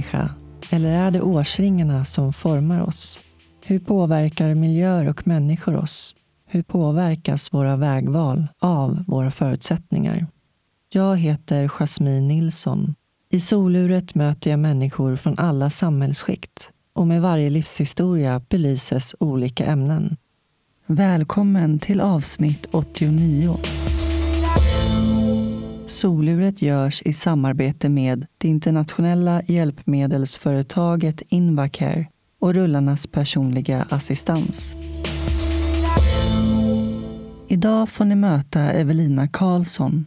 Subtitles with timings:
[0.00, 0.30] människa?
[0.70, 3.20] Eller är det årsringarna som formar oss?
[3.64, 6.14] Hur påverkar miljöer och människor oss?
[6.46, 10.26] Hur påverkas våra vägval av våra förutsättningar?
[10.92, 12.94] Jag heter Jasmine Nilsson.
[13.32, 20.16] I soluret möter jag människor från alla samhällsskikt och med varje livshistoria belyses olika ämnen.
[20.86, 23.56] Välkommen till avsnitt 89.
[25.90, 32.06] Soluret görs i samarbete med det internationella hjälpmedelsföretaget Invacare
[32.40, 34.74] och rullarnas personliga assistans.
[37.48, 40.06] Idag får ni möta Evelina Karlsson.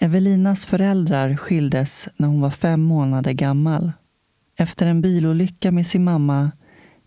[0.00, 3.92] Evelinas föräldrar skildes när hon var fem månader gammal.
[4.58, 6.50] Efter en bilolycka med sin mamma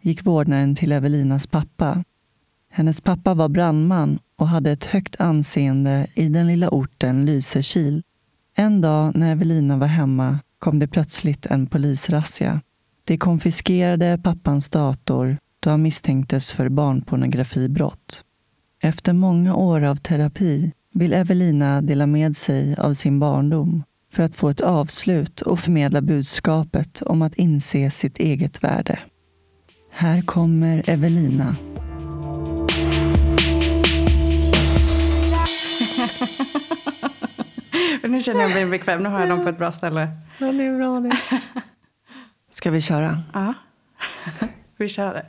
[0.02, 2.04] gick vårdnaden till Evelinas pappa.
[2.72, 8.04] Hennes pappa var brandman och hade ett högt anseende i den lilla orten Lysekil.
[8.56, 12.62] En dag när Evelina var hemma kom det plötsligt en polisrazzia.
[13.04, 18.24] De konfiskerade pappans dator då han misstänktes för barnpornografibrott.
[18.82, 24.36] Efter många år av terapi vill Evelina dela med sig av sin barndom för att
[24.36, 29.00] få ett avslut och förmedla budskapet om att inse sitt eget värde.
[29.92, 31.56] Här kommer Evelina.
[38.08, 39.04] Nu känner jag mig bekväm.
[39.04, 40.08] Nu har jag dem på ett bra ställe.
[40.38, 41.42] Ja, det är bra det.
[42.50, 43.24] Ska vi köra?
[43.34, 43.54] Ja,
[44.78, 45.26] vi kör det.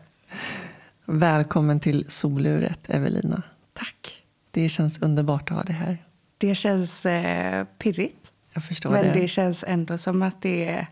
[1.04, 3.42] Välkommen till soluret, Evelina.
[3.72, 4.22] Tack.
[4.50, 6.04] Det känns underbart att ha dig här.
[6.38, 8.32] Det känns eh, pirrigt.
[8.52, 9.12] Jag förstår men det.
[9.12, 10.86] det känns ändå som att det är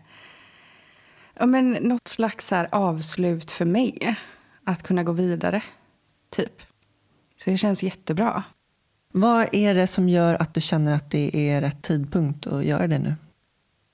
[1.33, 4.15] ja, men något slags här avslut för mig.
[4.63, 5.63] Att kunna gå vidare,
[6.29, 6.61] typ.
[7.37, 8.43] Så det känns jättebra.
[9.15, 12.87] Vad är det som gör att du känner att det är rätt tidpunkt att göra
[12.87, 13.15] det nu?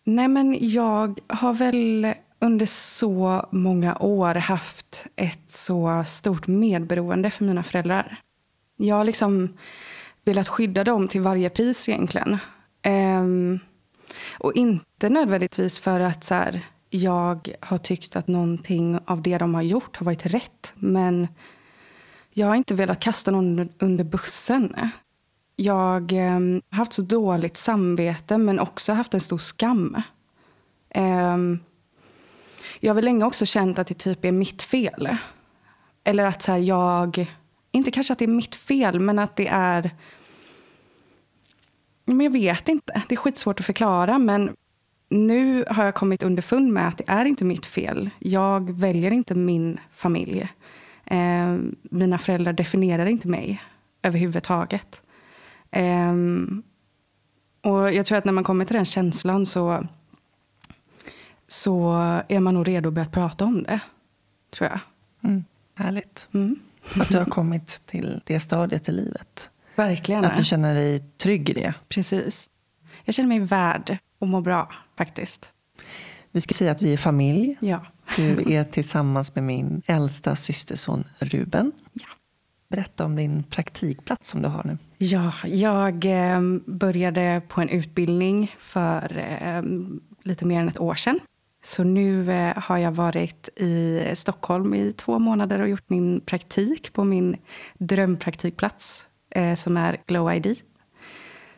[0.03, 7.45] Nej, men jag har väl under så många år haft ett så stort medberoende för
[7.45, 8.15] mina föräldrar.
[8.77, 9.57] Jag har liksom
[10.25, 12.37] velat skydda dem till varje pris egentligen.
[12.85, 13.59] Um,
[14.37, 19.55] och inte nödvändigtvis för att så här, jag har tyckt att någonting av det de
[19.55, 20.73] har gjort har varit rätt.
[20.75, 21.27] Men
[22.33, 24.75] jag har inte velat kasta någon under bussen.
[25.61, 30.01] Jag um, har haft så dåligt samvete men också haft en stor skam.
[30.89, 31.37] Eh,
[32.79, 35.17] jag har väl länge också känt att det typ är mitt fel.
[36.03, 37.35] Eller att så här, jag,
[37.71, 39.91] inte kanske att det är mitt fel, men att det är...
[42.05, 44.19] Men jag vet inte, det är skitsvårt att förklara.
[44.19, 44.55] Men
[45.09, 48.09] nu har jag kommit underfund med att det är inte mitt fel.
[48.19, 50.49] Jag väljer inte min familj.
[51.05, 53.61] Eh, mina föräldrar definierar inte mig
[54.01, 55.03] överhuvudtaget.
[55.71, 56.13] Eh,
[57.61, 59.87] och jag tror att när man kommer till den känslan så
[61.47, 61.93] så
[62.27, 63.79] är man nog redo att börja prata om det.
[64.51, 64.79] Tror jag.
[65.23, 66.27] Mm, härligt.
[66.33, 66.59] Mm.
[66.95, 69.49] Att du har kommit till det stadiet i livet.
[69.75, 70.25] Verkligen.
[70.25, 71.73] Att du känner dig trygg i det.
[71.89, 72.49] Precis.
[73.05, 75.51] Jag känner mig värd att må bra, faktiskt.
[76.31, 77.57] Vi ska säga att vi är familj.
[77.59, 77.85] Ja.
[78.15, 81.71] Du är tillsammans med min äldsta systerson Ruben.
[81.93, 82.07] Ja.
[82.69, 84.77] Berätta om din praktikplats som du har nu.
[84.97, 89.61] Ja, jag eh, började på en utbildning för eh,
[90.23, 91.19] lite mer än ett år sedan.
[91.63, 96.93] Så nu eh, har jag varit i Stockholm i två månader och gjort min praktik
[96.93, 97.37] på min
[97.77, 99.05] drömpraktikplats
[99.55, 100.57] som är Glow ID.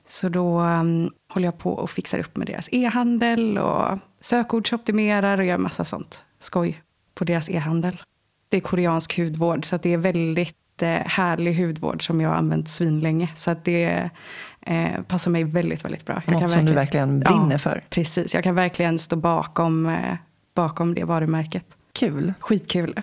[0.06, 5.46] Så då mm, håller jag på och fixar upp med deras e-handel och sökordsoptimerar och
[5.46, 6.82] gör massa sånt skoj
[7.14, 8.02] på deras e-handel.
[8.50, 10.61] Det är koreansk hudvård så det är väldigt
[11.06, 13.30] härlig hudvård som jag har använt svinlänge.
[13.36, 14.09] Så att det
[14.62, 16.22] eh, passar mig väldigt, väldigt bra.
[16.25, 17.84] Jag Något som du verkligen brinner ja, för.
[17.90, 20.16] Precis, jag kan verkligen stå bakom, eh,
[20.54, 21.66] bakom det varumärket.
[21.94, 22.34] Kul.
[22.40, 23.00] Skitkul.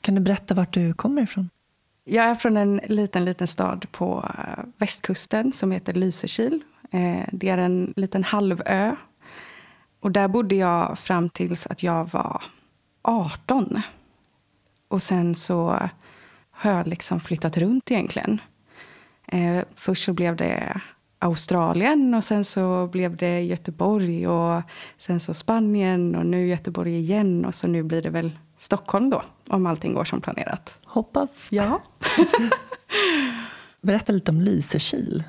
[0.00, 1.50] Kan du berätta vart du kommer ifrån?
[2.04, 6.60] Jag är från en liten, liten stad på eh, västkusten som heter Lysekil.
[6.90, 8.96] Eh, det är en liten halvö.
[10.00, 12.42] Och där bodde jag fram tills att jag var
[13.02, 13.80] 18.
[14.88, 15.88] Och sen så
[16.58, 18.40] har jag liksom flyttat runt egentligen.
[19.26, 20.80] Eh, först så blev det
[21.18, 24.62] Australien och sen så blev det Göteborg och
[24.98, 29.22] sen så Spanien och nu Göteborg igen och så nu blir det väl Stockholm då,
[29.48, 30.78] om allting går som planerat.
[30.84, 31.48] Hoppas.
[31.52, 31.82] Ja.
[33.80, 35.24] Berätta lite om Lysekil.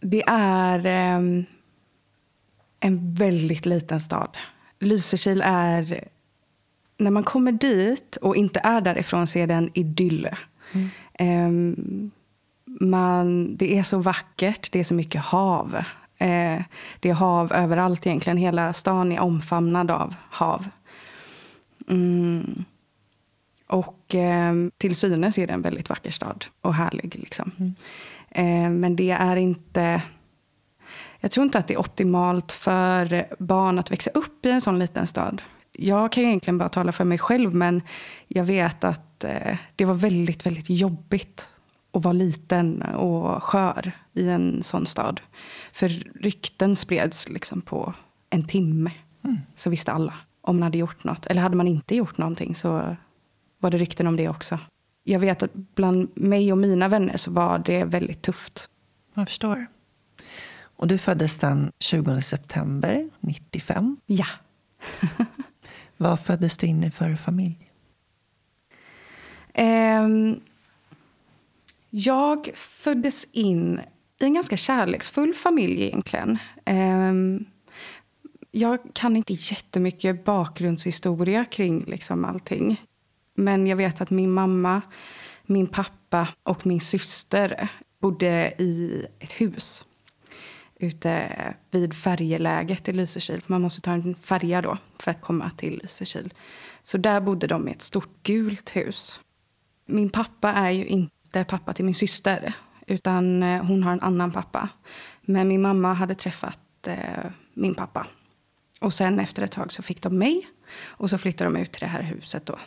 [0.00, 1.44] Det är eh,
[2.80, 4.36] en väldigt liten stad.
[4.80, 6.08] Lysekil är...
[6.96, 10.28] När man kommer dit och inte är därifrån så är det en idyll.
[10.72, 10.90] Mm.
[11.14, 11.76] Eh,
[12.80, 15.76] man, det är så vackert, det är så mycket hav.
[16.18, 16.62] Eh,
[17.00, 18.36] det är hav överallt egentligen.
[18.36, 20.68] Hela stan är omfamnad av hav.
[21.88, 22.64] Mm.
[23.66, 27.16] Och eh, till synes är det en väldigt vacker stad och härlig.
[27.16, 27.50] Liksom.
[27.58, 27.74] Mm.
[28.30, 30.02] Eh, men det är inte...
[31.20, 34.78] Jag tror inte att det är optimalt för barn att växa upp i en sån
[34.78, 35.42] liten stad.
[35.78, 37.82] Jag kan egentligen bara tala för mig själv, men
[38.28, 41.48] jag vet att eh, det var väldigt, väldigt jobbigt
[41.92, 45.20] att vara liten och skör i en sån stad.
[45.72, 45.88] För
[46.20, 47.94] rykten spreds liksom på
[48.30, 48.90] en timme.
[49.24, 49.38] Mm.
[49.56, 51.26] Så visste alla om man hade gjort något.
[51.26, 52.96] Eller hade man inte gjort någonting så
[53.58, 54.58] var det rykten om det också.
[55.04, 58.70] Jag vet att bland mig och mina vänner så var det väldigt tufft.
[59.14, 59.66] Jag förstår.
[60.76, 63.96] Och du föddes den 20 september 95.
[64.06, 64.26] Ja.
[66.04, 67.70] Vad föddes du in i för familj?
[69.58, 70.40] Um,
[71.90, 73.80] jag föddes in
[74.20, 76.38] i en ganska kärleksfull familj egentligen.
[76.66, 77.44] Um,
[78.50, 82.80] jag kan inte jättemycket bakgrundshistoria kring liksom allting.
[83.34, 84.82] Men jag vet att min mamma,
[85.42, 87.68] min pappa och min syster
[87.98, 89.84] bodde i ett hus
[90.84, 93.42] ute vid färjeläget i Lysekil.
[93.46, 96.32] Man måste ta en färja då för att komma till Lysekil.
[96.82, 99.20] Så där bodde de i ett stort gult hus.
[99.86, 102.54] Min pappa är ju inte pappa till min syster,
[102.86, 104.68] utan eh, hon har en annan pappa.
[105.20, 108.06] Men min mamma hade träffat eh, min pappa.
[108.80, 110.48] Och sen efter ett tag så fick de mig.
[110.82, 112.58] Och så flyttade de ut till det här huset då.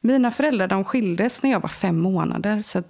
[0.00, 2.62] Mina föräldrar de skildes när jag var fem månader.
[2.62, 2.82] Så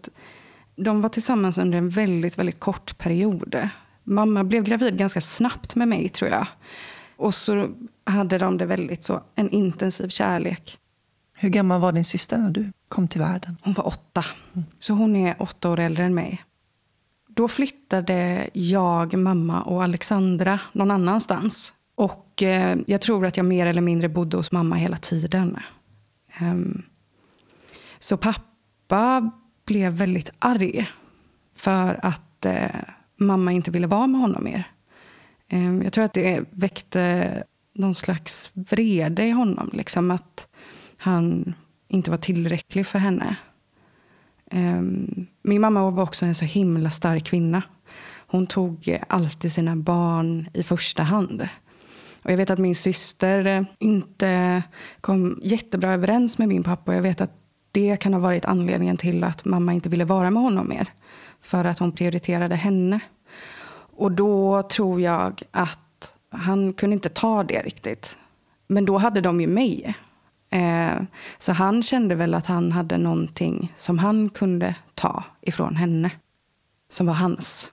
[0.77, 3.69] de var tillsammans under en väldigt, väldigt kort period.
[4.05, 6.47] Mamma blev gravid ganska snabbt med mig tror jag.
[7.17, 7.69] Och så
[8.05, 10.79] hade de det väldigt så, en intensiv kärlek.
[11.35, 13.57] Hur gammal var din syster när du kom till världen?
[13.63, 14.25] Hon var åtta.
[14.53, 14.67] Mm.
[14.81, 16.43] Så hon är åtta år äldre än mig.
[17.29, 21.75] Då flyttade jag, mamma och Alexandra någon annanstans.
[21.95, 25.57] Och eh, jag tror att jag mer eller mindre bodde hos mamma hela tiden.
[26.41, 26.83] Um,
[27.99, 29.31] så pappa
[29.65, 30.91] blev väldigt arg
[31.57, 32.67] för att eh,
[33.27, 34.65] mamma inte ville vara med honom mer.
[35.49, 39.71] Ehm, jag tror att det väckte någon slags vrede i honom.
[39.73, 40.47] Liksom att
[40.97, 41.55] han
[41.89, 43.37] inte var tillräcklig för henne.
[44.51, 47.63] Ehm, min mamma var också en så himla stark kvinna.
[48.27, 51.49] Hon tog alltid sina barn i första hand.
[52.23, 54.63] Och jag vet att min syster eh, inte
[55.01, 56.95] kom jättebra överens med min pappa.
[56.95, 57.33] Jag vet att
[57.73, 60.89] det kan ha varit anledningen till att mamma inte ville vara med honom mer.
[61.43, 63.01] För att hon prioriterade henne.
[63.97, 68.19] Och då tror jag att han kunde inte ta det riktigt.
[68.67, 69.95] Men då hade de ju mig.
[70.51, 71.03] Eh,
[71.39, 76.11] så han kände väl att han hade någonting som han kunde ta ifrån henne.
[76.91, 77.73] Som var hans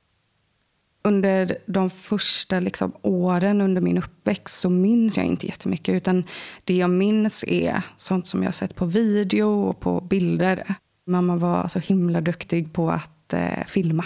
[1.03, 5.95] under de första liksom, åren under min uppväxt så minns jag inte jättemycket.
[5.95, 6.23] Utan
[6.63, 10.75] det jag minns är sånt som jag sett på video och på bilder.
[11.05, 14.05] Mamma var så himla duktig på att eh, filma.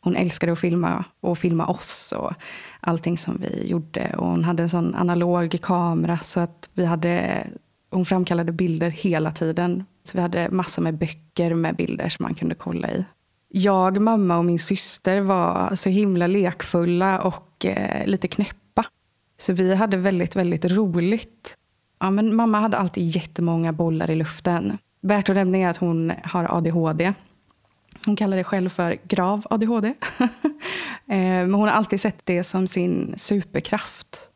[0.00, 2.32] Hon älskade att filma och filma oss och
[2.80, 4.14] allting som vi gjorde.
[4.16, 7.44] Och hon hade en sån analog kamera så att vi hade,
[7.90, 9.84] hon framkallade bilder hela tiden.
[10.04, 13.04] Så vi hade massor med böcker med bilder som man kunde kolla i
[13.48, 18.84] jag, mamma och min syster var så himla lekfulla och eh, lite knäppa.
[19.38, 21.56] Så vi hade väldigt, väldigt roligt.
[22.00, 24.78] Ja, men mamma hade alltid jättemånga bollar i luften.
[25.00, 27.12] Värt att nämna är att hon har ADHD.
[28.04, 29.94] Hon kallar det själv för grav ADHD.
[31.10, 34.28] Eh, men hon har alltid sett det som sin superkraft.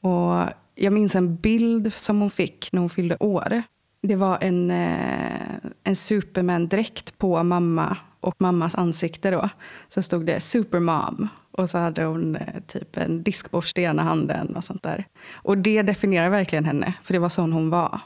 [0.00, 3.62] Och jag minns en bild som hon fick när hon fyllde år.
[4.02, 9.48] Det var en, eh, en Superman-dräkt på mamma och mammas ansikte då.
[9.88, 11.28] Så stod det supermom.
[11.50, 15.04] Och så hade hon eh, typ en diskborste i ena handen och sånt där.
[15.32, 18.00] Och det definierar verkligen henne, för det var sån hon var.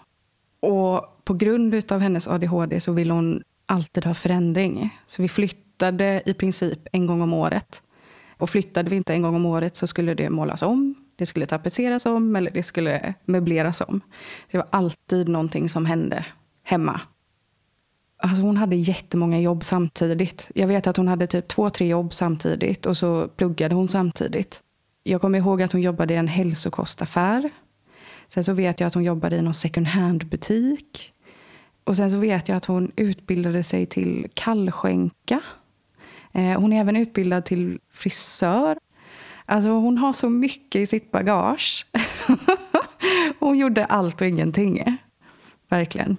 [0.60, 4.98] Och på grund av hennes ADHD så ville hon alltid ha förändring.
[5.06, 7.82] Så vi flyttade i princip en gång om året.
[8.36, 11.46] Och flyttade vi inte en gång om året så skulle det målas om, det skulle
[11.46, 14.00] tapetseras om eller det skulle möbleras om.
[14.50, 16.26] Det var alltid någonting som hände
[16.62, 17.00] hemma
[18.22, 20.50] Alltså hon hade jättemånga jobb samtidigt.
[20.54, 24.62] Jag vet att hon hade typ två, tre jobb samtidigt och så pluggade hon samtidigt.
[25.02, 27.50] Jag kommer ihåg att hon jobbade i en hälsokostaffär.
[28.28, 31.12] Sen så vet jag att hon jobbade i någon second hand-butik.
[31.84, 35.40] Och sen så vet jag att hon utbildade sig till kallskänka.
[36.32, 38.78] Eh, hon är även utbildad till frisör.
[39.46, 41.86] Alltså hon har så mycket i sitt bagage.
[43.38, 44.96] hon gjorde allt och ingenting.
[45.68, 46.16] Verkligen.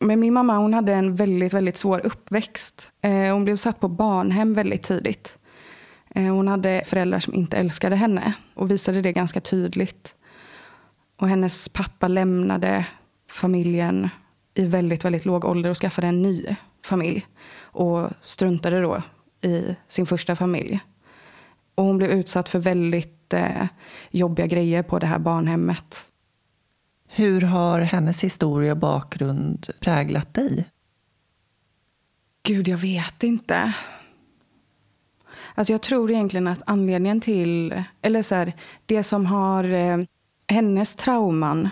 [0.00, 2.92] Men min mamma hon hade en väldigt, väldigt svår uppväxt.
[3.02, 5.38] Eh, hon blev satt på barnhem väldigt tidigt.
[6.10, 10.14] Eh, hon hade föräldrar som inte älskade henne och visade det ganska tydligt.
[11.16, 12.86] Och hennes pappa lämnade
[13.30, 14.08] familjen
[14.58, 17.26] i väldigt, väldigt låg ålder och skaffade en ny familj.
[17.58, 19.02] Och struntade då
[19.42, 20.80] i sin första familj.
[21.74, 23.66] Och hon blev utsatt för väldigt eh,
[24.10, 26.06] jobbiga grejer på det här barnhemmet.
[27.08, 30.68] Hur har hennes historia och bakgrund präglat dig?
[32.42, 33.72] Gud, jag vet inte.
[35.54, 38.52] Alltså jag tror egentligen att anledningen till, eller så här,
[38.86, 39.98] det som har, eh,
[40.48, 41.68] hennes trauman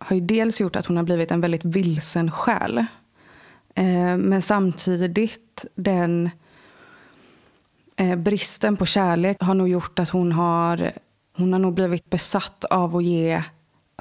[0.00, 2.78] har ju dels gjort att hon har blivit en väldigt vilsen själ.
[3.74, 6.30] Eh, men samtidigt den
[7.96, 10.92] eh, bristen på kärlek har nog gjort att hon har,
[11.36, 13.42] hon har nog blivit besatt av att ge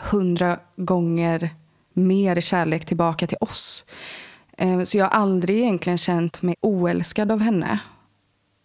[0.02, 1.50] hundra gånger
[1.94, 3.86] mer kärlek tillbaka till oss.
[4.58, 7.80] Eh, så jag har aldrig egentligen känt mig oälskad av henne.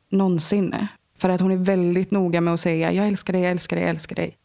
[0.09, 0.75] Någonsin.
[1.19, 3.83] För att hon är väldigt noga med att säga jag älskar dig, jag älskar dig,
[3.85, 4.37] jag älskar dig.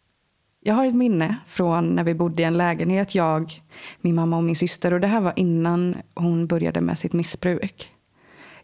[0.62, 3.62] Jag har ett minne från när vi bodde i en lägenhet, jag,
[4.02, 4.94] min mamma och min syster.
[4.94, 7.92] Och det här var innan hon började med sitt missbruk.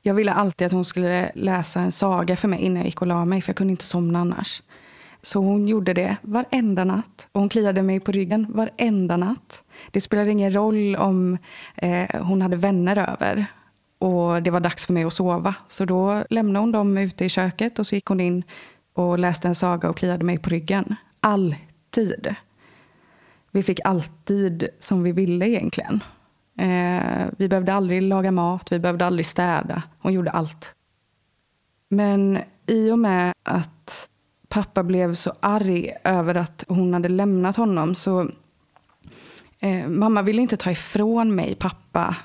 [0.02, 3.08] Jag ville alltid att hon skulle läsa en saga för mig innan jag gick och
[3.08, 4.62] la mig, för jag kunde inte somna annars.
[5.22, 7.28] Så hon gjorde det varenda natt.
[7.32, 9.64] Och hon kliade mig på ryggen varenda natt.
[9.92, 11.38] Det spelade ingen roll om
[11.76, 13.46] eh, hon hade vänner över.
[14.00, 15.56] Och det var dags för mig att sova.
[15.68, 18.44] Så då lämnade hon dem ute i köket och så gick hon in
[18.94, 20.96] och läste en saga och kliade mig på ryggen.
[21.98, 22.36] Alltid.
[23.52, 26.04] Vi fick alltid som vi ville egentligen.
[26.58, 29.84] Eh, vi behövde aldrig laga mat, vi behövde aldrig städa.
[30.00, 30.76] Hon gjorde allt.
[31.90, 34.10] Men i och med att
[34.48, 38.30] pappa blev så arg över att hon hade lämnat honom så
[39.60, 42.16] eh, mamma ville inte ta ifrån mig pappa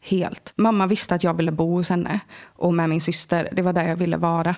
[0.00, 0.52] helt.
[0.56, 3.48] Mamma visste att jag ville bo hos henne och med min syster.
[3.52, 4.56] Det var där jag ville vara.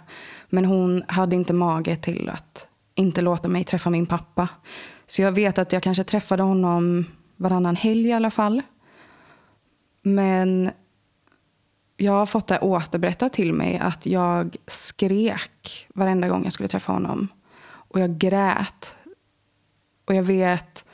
[0.50, 4.49] Men hon hade inte mage till att inte låta mig träffa min pappa.
[5.07, 7.05] Så jag vet att jag kanske träffade honom
[7.37, 8.62] varannan helg i alla fall.
[10.02, 10.71] Men
[11.97, 16.93] jag har fått det återberättat till mig att jag skrek varenda gång jag skulle träffa
[16.93, 17.28] honom.
[17.64, 18.97] Och jag grät.
[20.05, 20.85] Och jag vet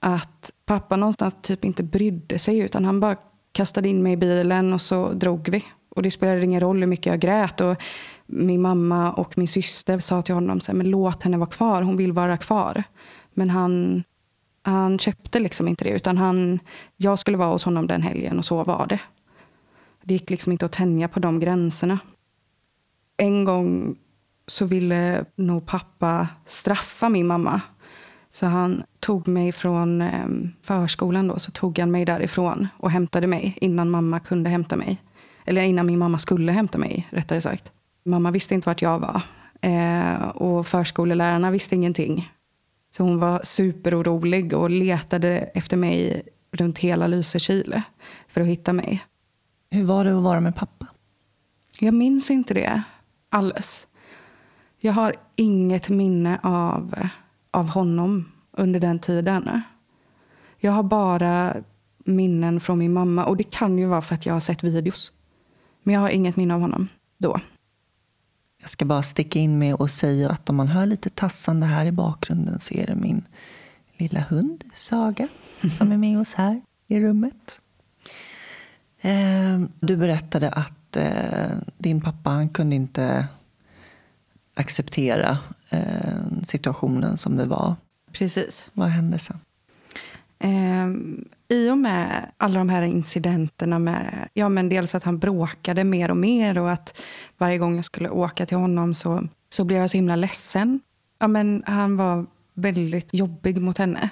[0.00, 3.16] att pappa någonstans typ inte brydde sig utan han bara
[3.52, 5.64] kastade in mig i bilen och så drog vi.
[5.88, 7.60] Och det spelade ingen roll hur mycket jag grät.
[7.60, 7.76] Och
[8.32, 11.82] min mamma och min syster sa till honom så här, men låt henne vara kvar,
[11.82, 12.82] hon vill vara kvar.
[13.34, 14.02] Men han,
[14.62, 16.58] han köpte liksom inte det utan han,
[16.96, 19.00] jag skulle vara hos honom den helgen och så var det.
[20.02, 21.98] Det gick liksom inte att tänja på de gränserna.
[23.16, 23.96] En gång
[24.46, 27.60] så ville nog pappa straffa min mamma.
[28.30, 33.26] Så han tog mig från ehm, förskolan då, så tog han mig därifrån och hämtade
[33.26, 35.02] mig innan mamma kunde hämta mig.
[35.44, 37.72] Eller innan min mamma skulle hämta mig, rättare sagt.
[38.04, 39.22] Mamma visste inte vart jag var.
[39.60, 42.30] Eh, och förskolelärarna visste ingenting.
[42.90, 47.80] Så hon var superorolig och letade efter mig runt hela Lysekil
[48.28, 49.04] för att hitta mig.
[49.70, 50.86] Hur var det att vara med pappa?
[51.78, 52.82] Jag minns inte det
[53.28, 53.86] alls.
[54.80, 56.94] Jag har inget minne av,
[57.50, 59.62] av honom under den tiden.
[60.58, 61.56] Jag har bara
[62.04, 63.24] minnen från min mamma.
[63.24, 65.12] Och det kan ju vara för att jag har sett videos.
[65.82, 67.40] Men jag har inget minne av honom då.
[68.62, 71.86] Jag ska bara sticka in med och säga att om man hör lite tassande här
[71.86, 73.24] i bakgrunden så är det min
[73.96, 75.28] lilla hund Saga
[75.78, 77.60] som är med oss här i rummet.
[79.00, 83.26] Eh, du berättade att eh, din pappa han kunde inte
[84.54, 85.38] acceptera
[85.70, 87.76] eh, situationen som det var.
[88.12, 88.70] Precis.
[88.72, 89.38] Vad hände sen?
[91.52, 96.10] I och med alla de här incidenterna med ja, men dels att han bråkade mer
[96.10, 97.02] och mer och att
[97.38, 100.80] varje gång jag skulle åka till honom så, så blev jag så himla ledsen.
[101.18, 104.08] Ja, men han var väldigt jobbig mot henne.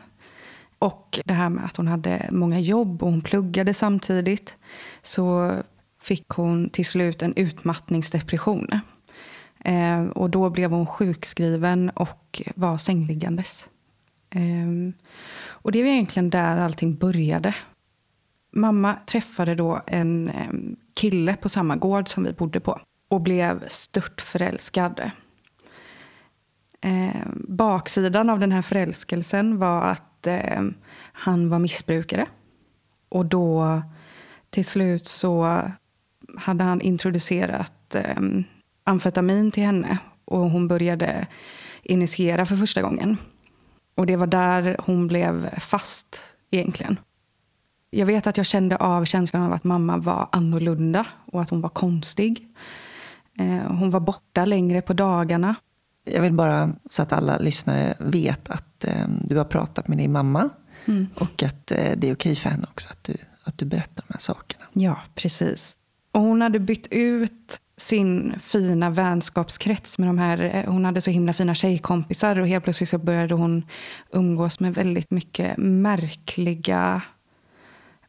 [0.79, 4.57] Och det här med att hon hade många jobb och hon pluggade samtidigt.
[5.03, 5.53] Så
[6.01, 8.69] fick hon till slut en utmattningsdepression.
[9.65, 13.69] Eh, och då blev hon sjukskriven och var sängliggandes.
[14.31, 14.93] Eh,
[15.63, 17.55] och det var egentligen där allting började.
[18.53, 20.31] Mamma träffade då en
[20.95, 22.81] kille på samma gård som vi bodde på.
[23.09, 25.11] Och blev stört förälskad.
[26.81, 30.63] Eh, baksidan av den här förälskelsen var att eh,
[31.13, 32.27] han var missbrukare.
[33.09, 33.83] Och då
[34.51, 35.63] till slut så
[36.39, 38.23] hade han introducerat eh,
[38.85, 39.99] amfetamin till henne.
[40.25, 41.27] Och hon började
[41.83, 43.17] initiera för första gången.
[44.01, 46.99] Och det var där hon blev fast egentligen.
[47.91, 51.61] Jag vet att jag kände av känslan av att mamma var annorlunda och att hon
[51.61, 52.49] var konstig.
[53.39, 55.55] Eh, hon var borta längre på dagarna.
[56.05, 60.13] Jag vill bara så att alla lyssnare vet att eh, du har pratat med din
[60.13, 60.49] mamma
[60.85, 61.07] mm.
[61.15, 64.13] och att eh, det är okej för henne också att du, att du berättar de
[64.13, 64.65] här sakerna.
[64.73, 65.77] Ja, precis.
[66.13, 71.11] Och hon hade bytt ut sin fina vänskapskrets med de här, eh, hon hade så
[71.11, 73.65] himla fina tjejkompisar och helt plötsligt så började hon
[74.13, 77.03] umgås med väldigt mycket märkliga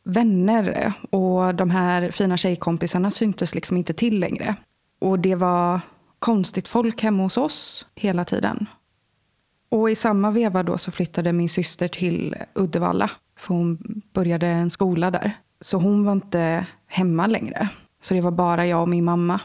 [0.04, 0.94] vänner.
[1.10, 4.56] Och de här fina tjejkompisarna syntes liksom inte till längre.
[5.00, 5.80] Och det var
[6.20, 8.66] konstigt folk hemma hos oss hela tiden.
[9.70, 13.12] Och i samma veva då så flyttade min syster till Uddevalla.
[13.38, 15.32] För hon började en skola där.
[15.62, 17.70] Så hon var inte hemma längre.
[18.02, 19.40] Så det var bara jag och min mamma.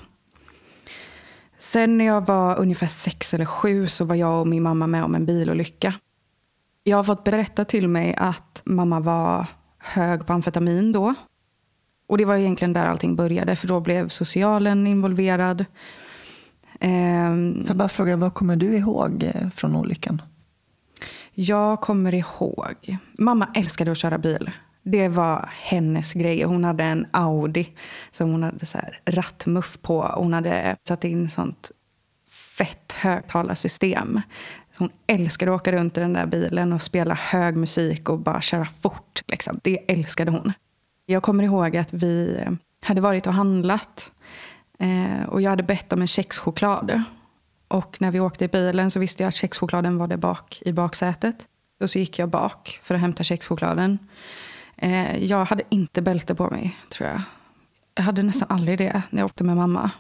[1.59, 5.05] Sen när jag var ungefär sex eller sju så var jag och min mamma med
[5.05, 5.95] om en bilolycka.
[6.85, 9.47] Jag har fått berätta till mig att mamma var
[9.79, 11.15] hög på amfetamin då.
[12.09, 15.65] Och det var egentligen där allting började, för då blev socialen involverad.
[16.81, 20.23] Ehm, Får jag bara fråga, vad kommer du ihåg eh, från olyckan?
[21.35, 24.51] Jag kommer ihåg, mamma älskade att köra bil.
[24.89, 26.43] Det var hennes grej.
[26.43, 27.69] Hon hade en Audi
[28.11, 30.03] som hon hade så här rattmuff på.
[30.03, 31.71] Hon hade satt in sånt
[32.31, 34.21] fett högtalarsystem.
[34.73, 38.19] Så hon älskade att åka runt i den där bilen och spela hög musik och
[38.19, 39.23] bara köra fort.
[39.27, 39.61] Liksom.
[39.63, 40.53] Det älskade hon.
[41.07, 44.11] Jag kommer ihåg att vi eh, hade varit och handlat.
[44.79, 47.03] Eh, och jag hade bett om en kexchoklad.
[47.69, 50.73] Och när vi åkte i bilen så visste jag att kexchokladen var där bak i
[50.73, 51.49] baksätet.
[51.81, 53.99] Och så gick jag bak för att hämta kexchokladen.
[54.77, 57.23] Eh, jag hade inte bälte på mig, tror jag.
[57.95, 59.91] Jag hade nästan aldrig det när jag åkte med mamma.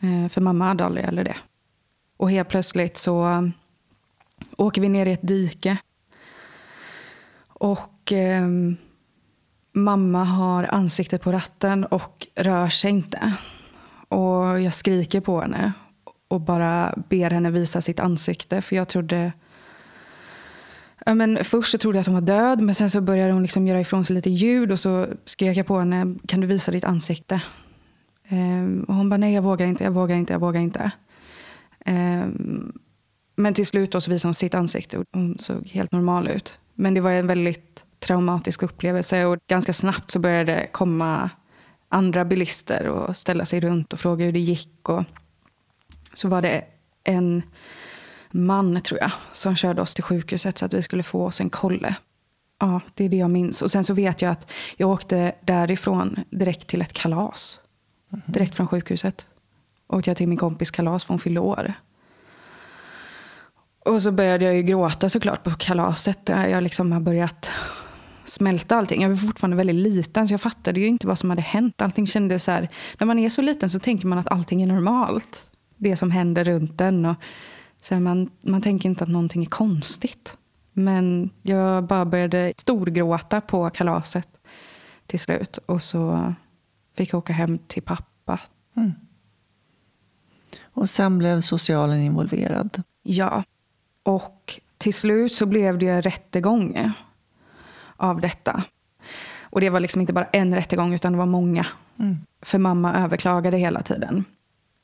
[0.00, 1.36] Eh, för mamma hade aldrig heller det.
[2.16, 3.42] Och helt plötsligt så eh,
[4.56, 5.78] åker vi ner i ett dike.
[7.48, 8.48] Och eh,
[9.72, 13.32] mamma har ansiktet på ratten och rör sig inte.
[14.08, 15.72] Och jag skriker på henne
[16.28, 18.62] och bara ber henne visa sitt ansikte.
[18.62, 19.32] För jag trodde
[21.08, 23.42] Ja, men först så trodde jag att hon var död, men sen så började hon
[23.42, 26.72] liksom göra ifrån sig lite ljud och så skrek jag på henne, kan du visa
[26.72, 27.40] ditt ansikte?
[28.28, 30.90] Ehm, och hon bara, nej jag vågar inte, jag vågar inte, jag vågar inte.
[31.84, 32.72] Ehm,
[33.36, 36.60] men till slut då så visade hon sitt ansikte och hon såg helt normal ut.
[36.74, 41.30] Men det var en väldigt traumatisk upplevelse och ganska snabbt så började det komma
[41.88, 44.88] andra bilister och ställa sig runt och fråga hur det gick.
[44.88, 45.04] Och
[46.14, 46.64] så var det
[47.04, 47.42] en
[48.30, 51.50] man, tror jag, som körde oss till sjukhuset så att vi skulle få oss en
[51.50, 51.94] kolle.
[52.60, 53.62] Ja, det är det jag minns.
[53.62, 57.60] Och sen så vet jag att jag åkte därifrån direkt till ett kalas.
[58.12, 58.32] Mm -hmm.
[58.32, 59.26] Direkt från sjukhuset.
[59.88, 61.74] Åkte jag till min kompis kalas för hon fyllde år.
[63.84, 66.26] Och så började jag ju gråta såklart på kalaset.
[66.26, 67.50] Där jag liksom har börjat
[68.24, 69.02] smälta allting.
[69.02, 71.82] Jag var fortfarande väldigt liten så jag fattade ju inte vad som hade hänt.
[71.82, 74.66] Allting kändes så här, när man är så liten så tänker man att allting är
[74.66, 75.44] normalt.
[75.76, 77.04] Det som händer runt en.
[77.04, 77.16] Och
[77.88, 80.36] så man, man tänker inte att någonting är konstigt.
[80.72, 84.28] Men jag bara började storgråta på kalaset
[85.06, 85.58] till slut.
[85.66, 86.34] Och så
[86.96, 88.40] fick jag åka hem till pappa.
[88.76, 88.92] Mm.
[90.62, 92.82] Och sen blev socialen involverad?
[93.02, 93.44] Ja.
[94.02, 96.92] Och till slut så blev det en rättegång
[97.96, 98.62] av detta.
[99.40, 101.66] Och det var liksom inte bara en rättegång utan det var många.
[101.98, 102.16] Mm.
[102.42, 104.24] För mamma överklagade hela tiden.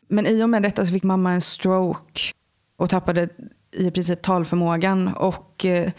[0.09, 2.21] Men i och med detta så fick mamma en stroke
[2.77, 3.29] och tappade
[3.73, 5.09] i princip talförmågan.
[5.09, 5.93] Och eh,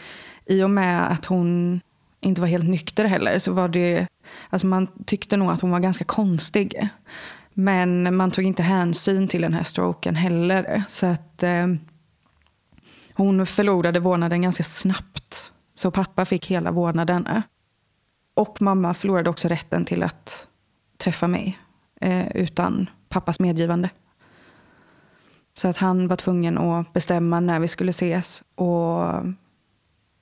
[0.45, 1.81] i och med att hon
[2.21, 4.07] inte var helt nykter heller så var det,
[4.49, 6.89] alltså man tyckte nog att hon var ganska konstig.
[7.53, 10.83] Men man tog inte hänsyn till den här stroken heller.
[10.88, 11.67] Så att eh,
[13.13, 15.51] hon förlorade vårdnaden ganska snabbt.
[15.75, 17.27] Så pappa fick hela vårdnaden.
[18.33, 20.47] Och mamma förlorade också rätten till att
[20.97, 21.59] träffa mig
[22.01, 23.89] eh, utan pappas medgivande.
[25.57, 29.13] Så att han var tvungen att bestämma när vi skulle ses och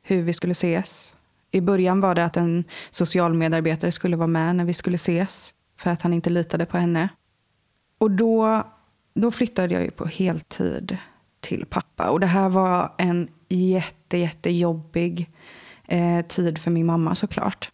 [0.02, 1.16] hur vi skulle ses.
[1.52, 5.54] I början var det att en socialmedarbetare skulle vara med när vi skulle ses.
[5.78, 7.10] För att han inte litade på henne.
[7.98, 8.64] Och då,
[9.14, 10.98] då flyttade jag ju på heltid
[11.40, 12.10] till pappa.
[12.10, 15.32] Och det här var en jätte, jättejobbig
[15.88, 17.72] eh, tid för min mamma såklart.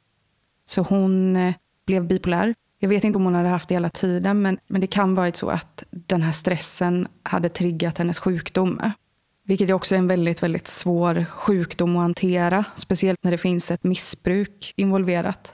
[0.65, 1.53] Så hon eh,
[1.85, 4.87] blev bipolär jag vet inte om hon hade haft det hela tiden, men, men det
[4.87, 8.81] kan varit så att den här stressen hade triggat hennes sjukdom.
[9.43, 12.65] Vilket är också en väldigt, väldigt svår sjukdom att hantera.
[12.75, 15.53] Speciellt när det finns ett missbruk involverat.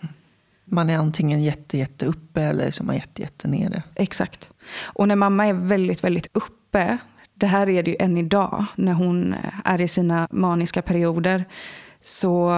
[0.65, 3.83] Man är antingen jätte, jätte uppe eller så är man jätte, jätte nere.
[3.95, 4.51] Exakt.
[4.83, 6.97] Och när mamma är väldigt, väldigt uppe,
[7.33, 9.35] det här är det ju än idag, när hon
[9.65, 11.45] är i sina maniska perioder,
[12.01, 12.49] så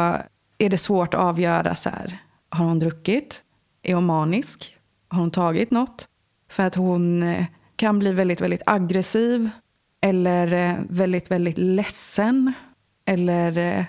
[0.57, 2.17] är det svårt att avgöra så här,
[2.49, 3.43] har hon druckit?
[3.87, 4.77] Är hon manisk?
[5.07, 6.09] Har hon tagit något?
[6.49, 7.45] För att hon, eh,
[7.75, 9.49] kan bli väldigt, väldigt aggressiv
[10.01, 12.53] eller eh, väldigt, väldigt ledsen
[13.05, 13.85] eller eh,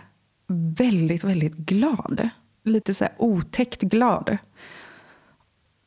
[0.78, 2.28] väldigt, väldigt glad.
[2.64, 4.38] Lite så här otäckt glad.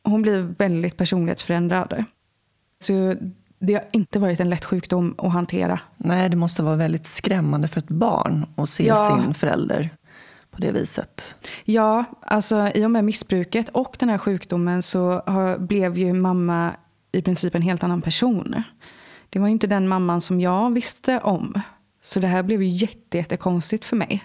[0.04, 2.04] Hon blir väldigt personlighetsförändrad.
[2.78, 3.14] Så
[3.58, 5.80] det har inte varit en lätt sjukdom att hantera.
[5.96, 9.20] Nej, det måste vara väldigt skrämmande för ett barn att se ja.
[9.22, 9.90] sin förälder
[10.52, 11.36] på det viset.
[11.64, 16.76] Ja, alltså i och med missbruket och den här sjukdomen så har, blev ju mamma
[17.12, 18.62] i princip en helt annan person.
[19.30, 21.60] Det var inte den mamman som jag visste om.
[22.00, 24.24] Så det här blev ju jätte, jättekonstigt för mig.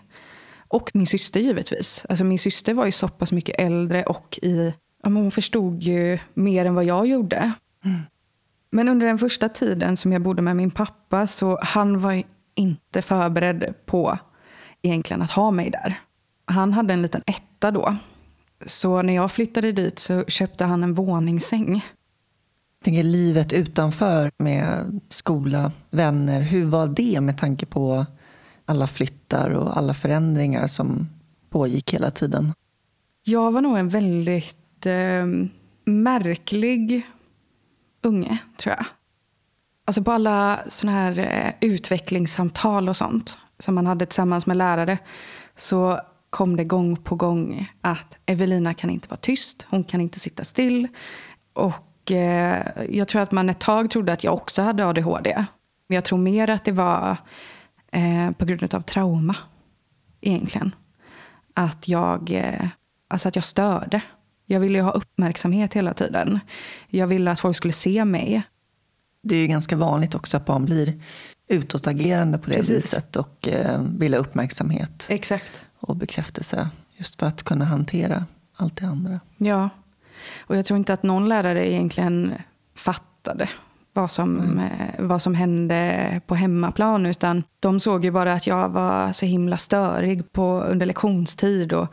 [0.68, 2.06] Och min syster givetvis.
[2.10, 6.66] Alltså min syster var ju så pass mycket äldre och i, hon förstod ju mer
[6.66, 7.52] än vad jag gjorde.
[7.86, 8.02] Mm.
[8.70, 12.24] Men under den första tiden som jag bodde med min pappa så han var
[12.56, 14.18] inte förberedd på
[14.82, 16.00] egentligen att ha mig där.
[16.48, 17.96] Han hade en liten etta då.
[18.66, 21.74] Så när jag flyttade dit så köpte han en våningssäng.
[22.80, 26.42] Jag tänker livet utanför med skola, vänner.
[26.42, 28.06] Hur var det med tanke på
[28.66, 31.10] alla flyttar och alla förändringar som
[31.50, 32.54] pågick hela tiden?
[33.24, 35.26] Jag var nog en väldigt eh,
[35.86, 37.06] märklig
[38.02, 38.86] unge, tror jag.
[39.86, 44.98] Alltså på alla såna här eh, utvecklingssamtal och sånt som man hade tillsammans med lärare
[45.56, 50.20] så kom det gång på gång att Evelina kan inte vara tyst, hon kan inte
[50.20, 50.88] sitta still.
[51.54, 55.46] Och eh, jag tror att man ett tag trodde att jag också hade ADHD.
[55.88, 57.18] Men jag tror mer att det var
[57.92, 59.36] eh, på grund av trauma,
[60.22, 60.76] egentligen.
[61.54, 62.68] Att jag, eh,
[63.08, 64.02] alltså att jag störde.
[64.46, 66.40] Jag ville ha uppmärksamhet hela tiden.
[66.90, 68.44] Jag ville att folk skulle se mig.
[69.24, 71.02] Det är ju ganska vanligt också att barn blir
[71.48, 72.76] utåtagerande på det Precis.
[72.76, 75.08] viset och eh, vill ha uppmärksamhet.
[75.10, 75.67] Exakt.
[75.88, 76.70] Och bekräftelse.
[76.98, 79.20] Just för att kunna hantera allt det andra.
[79.38, 79.70] Ja.
[80.40, 82.34] Och jag tror inte att någon lärare egentligen
[82.76, 83.50] fattade
[83.94, 84.70] vad som, mm.
[85.00, 87.06] Vad som hände på hemmaplan.
[87.06, 91.74] Utan de såg ju bara att jag var så himla störig på, under lektionstid.
[91.74, 91.88] Och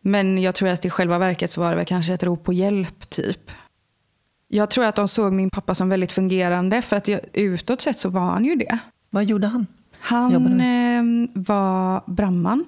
[0.00, 2.52] men jag tror att i själva verket så var det väl kanske ett rop på
[2.52, 3.50] hjälp typ.
[4.48, 7.98] Jag tror att de såg min pappa som väldigt fungerande för att jag, utåt sett
[7.98, 8.78] så var han ju det.
[9.10, 9.66] Vad gjorde han?
[9.98, 11.02] Han eh,
[11.34, 12.64] var brandman.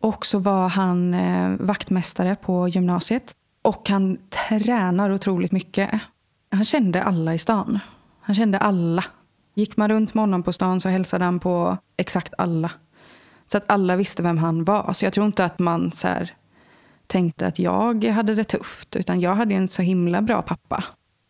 [0.00, 3.34] Och så var han eh, vaktmästare på gymnasiet.
[3.62, 5.90] Och han tränar otroligt mycket.
[6.50, 7.78] Han kände alla i stan.
[8.20, 9.04] Han kände alla.
[9.54, 12.70] Gick man runt med honom på stan så hälsade han på exakt alla.
[13.46, 14.92] Så att alla visste vem han var.
[14.92, 16.32] Så jag tror inte att man så här,
[17.06, 18.96] tänkte att jag hade det tufft.
[18.96, 20.84] Utan jag hade en så himla bra pappa.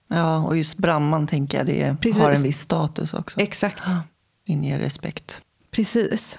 [0.08, 2.22] Ja, och just brandman tänker jag, det Precis.
[2.22, 3.40] har en viss status också.
[3.40, 3.82] Exakt.
[3.86, 4.02] Ja,
[4.44, 5.42] inger respekt.
[5.70, 6.38] Precis.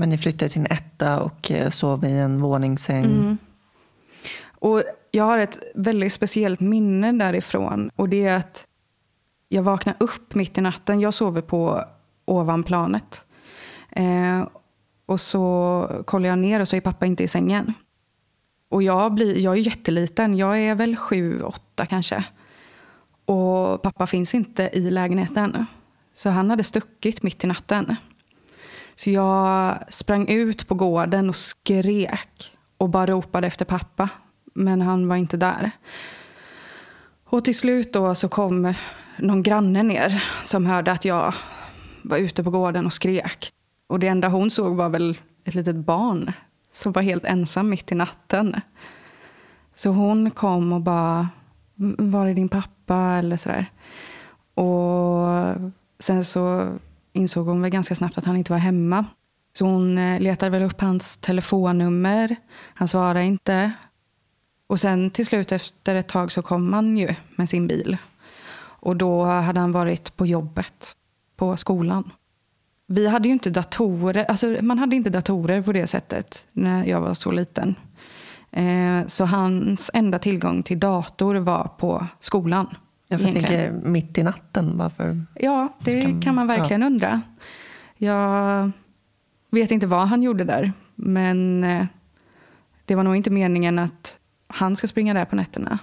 [0.00, 3.04] Men ni flyttade till en etta och eh, sov i en våningssäng.
[3.04, 3.38] Mm.
[4.44, 7.90] Och jag har ett väldigt speciellt minne därifrån.
[7.96, 8.66] Och det är att
[9.48, 11.00] jag vaknar upp mitt i natten.
[11.00, 11.84] Jag sover på
[12.24, 13.26] ovanplanet.
[13.90, 14.48] Eh,
[15.06, 17.74] och så kollar jag ner och så är pappa inte i sängen.
[18.68, 20.36] Och jag, blir, jag är jätteliten.
[20.36, 22.24] Jag är väl sju, åtta kanske.
[23.24, 25.66] Och pappa finns inte i lägenheten.
[26.14, 27.96] Så han hade stuckit mitt i natten.
[29.00, 34.08] Så jag sprang ut på gården och skrek och bara ropade efter pappa.
[34.54, 35.70] Men han var inte där.
[37.24, 38.74] Och till slut då så kom
[39.16, 41.34] någon granne ner som hörde att jag
[42.02, 43.52] var ute på gården och skrek.
[43.86, 46.32] Och det enda hon såg var väl ett litet barn
[46.72, 48.60] som var helt ensam mitt i natten.
[49.74, 51.28] Så hon kom och bara,
[51.98, 52.96] var är din pappa?
[52.96, 53.66] Eller sådär.
[54.54, 56.72] Och sen så
[57.12, 59.04] insåg hon väl ganska snabbt att han inte var hemma.
[59.52, 62.36] Så hon eh, letade väl upp hans telefonnummer.
[62.74, 63.72] Han svarade inte.
[64.66, 67.96] Och sen till slut efter ett tag så kom han ju med sin bil.
[68.80, 70.96] Och då hade han varit på jobbet
[71.36, 72.10] på skolan.
[72.86, 77.00] Vi hade ju inte datorer, alltså man hade inte datorer på det sättet när jag
[77.00, 77.74] var så liten.
[78.50, 82.74] Eh, så hans enda tillgång till dator var på skolan.
[83.12, 84.78] Jag tänker mitt i natten.
[84.78, 86.86] Varför ja, det man, kan man verkligen ja.
[86.86, 87.22] undra.
[87.96, 88.70] Jag
[89.50, 90.72] vet inte vad han gjorde där.
[90.94, 91.86] Men eh,
[92.84, 95.78] det var nog inte meningen att han ska springa där på nätterna.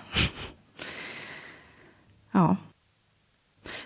[2.31, 2.57] ja.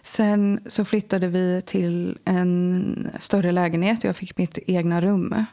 [0.03, 4.03] Sen så flyttade vi till en större lägenhet.
[4.03, 5.45] Jag fick mitt egna rum.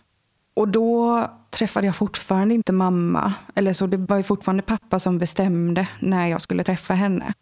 [0.54, 3.34] Och då träffade jag fortfarande inte mamma.
[3.54, 7.34] Eller så det var ju fortfarande pappa som bestämde när jag skulle träffa henne.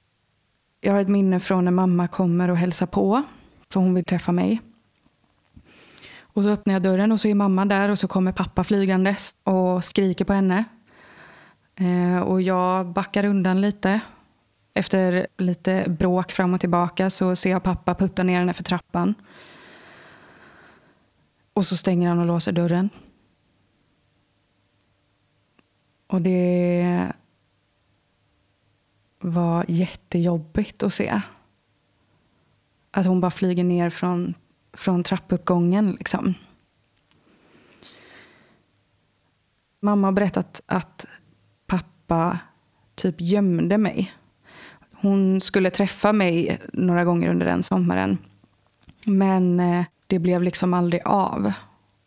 [0.80, 3.22] Jag har ett minne från när mamma kommer och hälsar på.
[3.72, 4.60] För hon vill träffa mig.
[6.20, 9.36] Och så öppnar jag dörren och så är mamma där och så kommer pappa flygandes
[9.44, 10.64] och skriker på henne.
[11.74, 14.00] Eh, och jag backar undan lite
[14.74, 19.14] Efter lite bråk fram och tillbaka så ser jag pappa putta ner henne för trappan.
[21.52, 22.90] Och så stänger han och låser dörren.
[26.06, 27.12] Och det
[29.26, 31.20] var jättejobbigt att se.
[32.90, 34.34] Att hon bara flyger ner från,
[34.72, 35.92] från trappuppgången.
[35.98, 36.34] Liksom.
[39.80, 41.06] Mamma har berättat att
[41.66, 42.38] pappa
[42.94, 44.12] typ gömde mig.
[44.92, 48.18] Hon skulle träffa mig några gånger under den sommaren.
[49.04, 51.52] Men eh, det blev liksom aldrig av.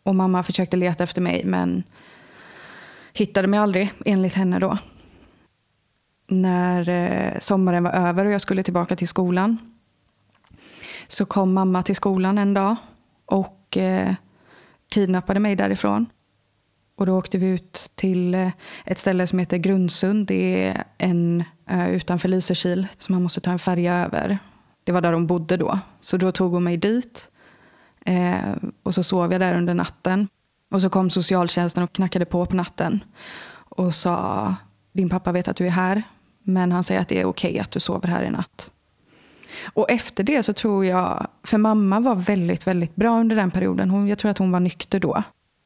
[0.02, 1.82] Och mamma försökte leta efter mig men
[3.12, 4.78] hittade mig aldrig, enligt henne då.
[6.30, 9.58] När eh, sommaren var över och jag skulle tillbaka till skolan
[11.08, 12.76] så kom mamma till skolan en dag
[13.26, 14.14] och eh,
[14.88, 16.06] kidnappade mig därifrån.
[16.96, 18.50] Och då åkte vi ut till eh,
[18.84, 20.26] ett ställe som heter Grundsund.
[20.26, 24.38] Det är en ö utanför Lysekil som man måste ta en färja över.
[24.84, 25.78] Det var där de bodde då.
[26.00, 27.30] Så då tog hon mig dit.
[28.06, 30.28] Eh, och så sov jag där under natten.
[30.70, 33.04] Och så kom socialtjänsten och knackade på på natten.
[33.52, 34.54] Och sa,
[34.92, 36.02] din pappa vet att du är här.
[36.52, 38.70] Men han säger att det är okej att du sover här i natt.
[39.74, 43.90] Och efter det så tror jag, för mamma var väldigt, väldigt bra under den perioden.
[43.90, 45.22] Hon, jag tror att hon var nykter då.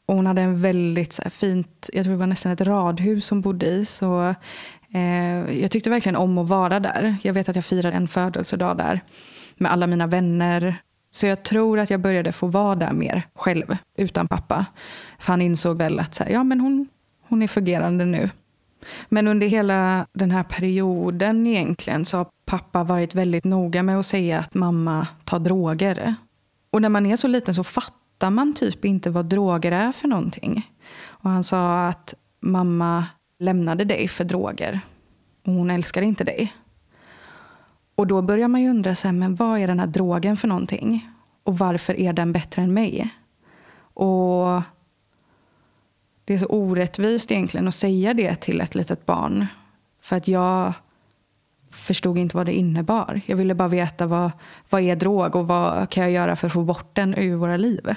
[0.06, 3.30] Och hon hade en väldigt så här, fint, jag tror det var nästan ett radhus
[3.30, 3.84] hon bodde i.
[3.84, 4.34] Så
[4.94, 7.16] eh, jag tyckte verkligen om att vara där.
[7.22, 9.00] Jag vet att jag firade en födelsedag där
[9.56, 10.76] med alla mina vänner.
[11.10, 14.66] Så jag tror att jag började få vara där mer själv, utan pappa.
[15.18, 16.88] För han insåg väl att så här, ja, men hon,
[17.28, 18.30] hon är fungerande nu.
[19.08, 24.06] Men under hela den här perioden egentligen så har pappa varit väldigt noga med att
[24.06, 26.14] säga att mamma tar droger.
[26.70, 30.08] Och när man är så liten så fattar man typ inte vad droger är för
[30.08, 30.70] någonting.
[31.06, 33.06] Och han sa att mamma
[33.38, 34.80] lämnade dig för droger.
[35.46, 36.52] Och hon älskar inte dig.
[37.94, 41.10] Och då börjar man ju undra, sig, men vad är den här drogen för någonting?
[41.42, 43.10] Och varför är den bättre än mig?
[43.94, 44.62] Och
[46.24, 49.46] det är så orättvist egentligen att säga det till ett litet barn.
[50.00, 50.72] För att jag
[51.70, 53.20] förstod inte vad det innebar.
[53.26, 54.30] Jag ville bara veta vad,
[54.70, 57.56] vad är drog och vad kan jag göra för att få bort den ur våra
[57.56, 57.94] liv.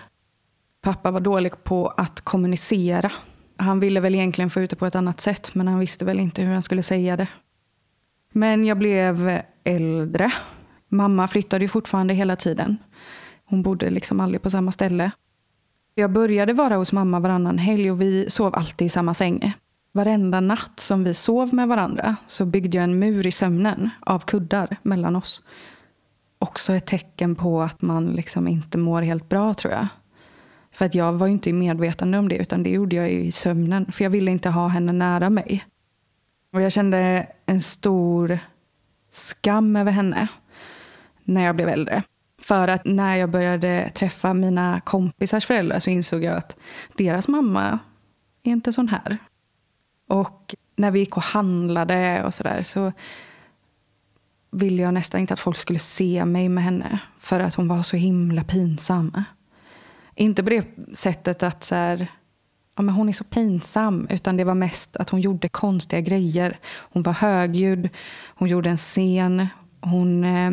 [0.82, 3.12] Pappa var dålig på att kommunicera.
[3.58, 6.20] Han ville väl egentligen få ut det på ett annat sätt men han visste väl
[6.20, 7.28] inte hur han skulle säga det.
[8.32, 10.32] Men jag blev äldre.
[10.88, 12.78] Mamma flyttade ju fortfarande hela tiden.
[13.46, 15.12] Hon bodde liksom aldrig på samma ställe.
[16.00, 19.54] Jag började vara hos mamma varannan helg och vi sov alltid i samma säng.
[19.92, 24.20] Varenda natt som vi sov med varandra så byggde jag en mur i sömnen av
[24.20, 25.42] kuddar mellan oss.
[26.40, 29.88] Också ett tecken på att man liksom inte mår helt bra tror jag.
[30.72, 33.92] För att jag var inte medvetande om det utan det gjorde jag i sömnen.
[33.92, 35.66] För jag ville inte ha henne nära mig.
[36.54, 38.40] Och jag kände en stor
[39.12, 40.28] skam över henne
[41.24, 42.04] när jag blev äldre.
[42.48, 46.58] För att när jag började träffa mina kompisars föräldrar så insåg jag att
[46.98, 47.80] deras mamma
[48.44, 49.18] är inte sån här.
[50.08, 52.92] Och när vi gick och handlade och sådär så
[54.52, 57.00] ville jag nästan inte att folk skulle se mig med henne.
[57.20, 59.24] För att hon var så himla pinsam.
[60.16, 62.08] Inte på det sättet att så här,
[62.76, 64.08] ja, men hon är så pinsam.
[64.10, 66.58] Utan det var mest att hon gjorde konstiga grejer.
[66.66, 67.90] Hon var högljudd,
[68.28, 69.48] hon gjorde en scen.
[69.82, 70.52] Hon eh,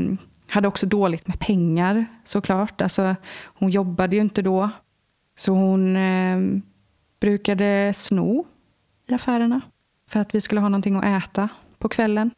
[0.54, 2.80] hade också dåligt med pengar såklart.
[2.80, 4.70] Alltså, hon jobbade ju inte då.
[5.36, 6.38] Så hon eh,
[7.20, 8.46] brukade sno
[9.08, 9.60] i affärerna
[10.08, 12.30] för att vi skulle ha någonting att äta på kvällen.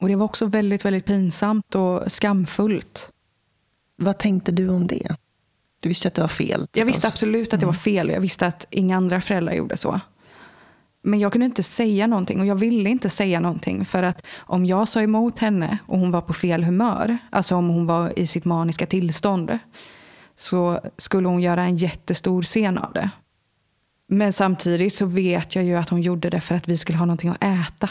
[0.00, 3.10] Och det var också väldigt, väldigt pinsamt och skamfullt.
[3.96, 5.16] Vad tänkte du om det?
[5.80, 6.68] Du visste att det var fel?
[6.72, 7.80] Jag visste absolut att det var mm.
[7.80, 10.00] fel och jag visste att inga andra föräldrar gjorde så.
[11.08, 13.84] Men jag kunde inte säga någonting och jag ville inte säga någonting.
[13.84, 17.68] För att om jag sa emot henne och hon var på fel humör, alltså om
[17.68, 19.58] hon var i sitt maniska tillstånd,
[20.36, 23.10] så skulle hon göra en jättestor scen av det.
[24.08, 27.06] Men samtidigt så vet jag ju att hon gjorde det för att vi skulle ha
[27.06, 27.90] någonting att äta.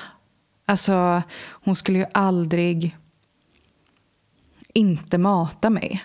[0.65, 2.97] Alltså, hon skulle ju aldrig
[4.73, 6.03] inte mata mig.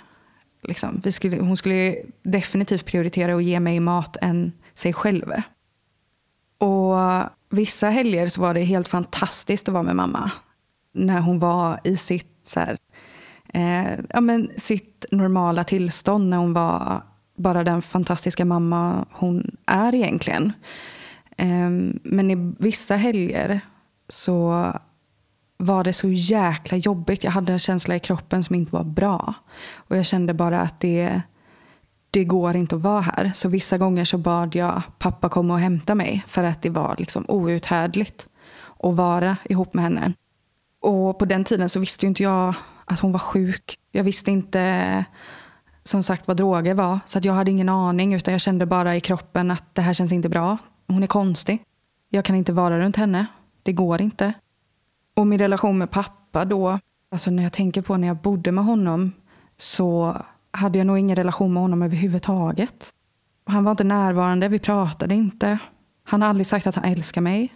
[0.62, 1.00] Liksom.
[1.04, 5.32] Vi skulle, hon skulle definitivt prioritera att ge mig mat än sig själv.
[6.62, 6.96] Och
[7.50, 10.30] vissa helger så var det helt fantastiskt att vara med mamma.
[10.94, 12.78] När hon var i sitt, så här,
[13.54, 16.28] eh, ja, men sitt normala tillstånd.
[16.28, 17.02] När hon var
[17.36, 20.52] bara den fantastiska mamma hon är egentligen.
[21.36, 21.70] Eh,
[22.02, 23.60] men i vissa helger
[24.08, 24.66] så
[25.56, 27.24] var det så jäkla jobbigt.
[27.24, 29.34] Jag hade en känsla i kroppen som inte var bra.
[29.74, 31.22] Och jag kände bara att det
[32.12, 33.32] det går inte att vara här.
[33.34, 36.94] Så vissa gånger så bad jag pappa komma och hämta mig för att det var
[36.98, 38.28] liksom outhärdligt
[38.82, 40.12] att vara ihop med henne.
[40.80, 43.78] Och på den tiden så visste ju inte jag att hon var sjuk.
[43.92, 45.04] Jag visste inte
[45.84, 46.98] som sagt vad droger var.
[47.06, 49.92] Så att jag hade ingen aning utan jag kände bara i kroppen att det här
[49.92, 50.58] känns inte bra.
[50.88, 51.62] Hon är konstig.
[52.08, 53.26] Jag kan inte vara runt henne.
[53.62, 54.32] Det går inte.
[55.16, 56.78] Och min relation med pappa då,
[57.10, 59.12] alltså när jag tänker på när jag bodde med honom
[59.56, 60.16] så
[60.52, 62.92] hade jag nog ingen relation med honom överhuvudtaget.
[63.46, 65.58] Han var inte närvarande, vi pratade inte.
[66.04, 67.54] Han har aldrig sagt att han älskar mig.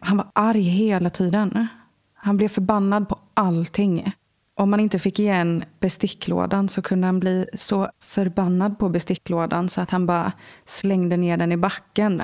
[0.00, 1.66] Han var arg hela tiden.
[2.14, 4.12] Han blev förbannad på allting.
[4.54, 9.80] Om man inte fick igen besticklådan så kunde han bli så förbannad på besticklådan så
[9.80, 10.32] att han bara
[10.64, 12.22] slängde ner den i backen.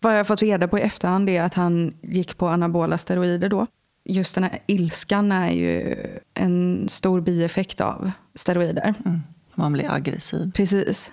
[0.00, 3.48] Vad jag har fått reda på i efterhand är att han gick på anabola steroider
[3.48, 3.66] då.
[4.04, 5.96] Just den här ilskan är ju
[6.34, 8.94] en stor bieffekt av steroider.
[9.04, 9.20] Mm.
[9.54, 10.52] Man blir aggressiv.
[10.52, 11.12] Precis.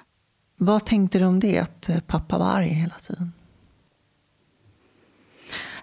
[0.58, 3.32] Vad tänkte du om det, att pappa var arg hela tiden?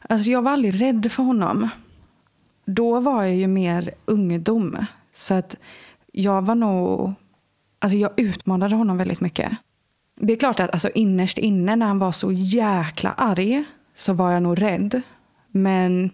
[0.09, 1.69] Alltså jag var aldrig rädd för honom.
[2.65, 4.87] Då var jag ju mer ungdom.
[5.13, 5.57] Så att
[6.13, 7.15] jag var nog...
[7.79, 9.53] Alltså jag utmanade honom väldigt mycket.
[10.21, 13.65] Det är klart att alltså innerst inne när han var så jäkla arg
[13.97, 15.03] så var jag nog rädd.
[15.49, 16.11] Men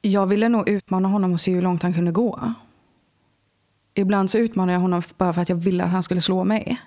[0.00, 2.54] jag ville nog utmana honom och se hur långt han kunde gå.
[3.94, 6.80] Ibland så utmanade jag honom bara för att jag ville att han skulle slå mig.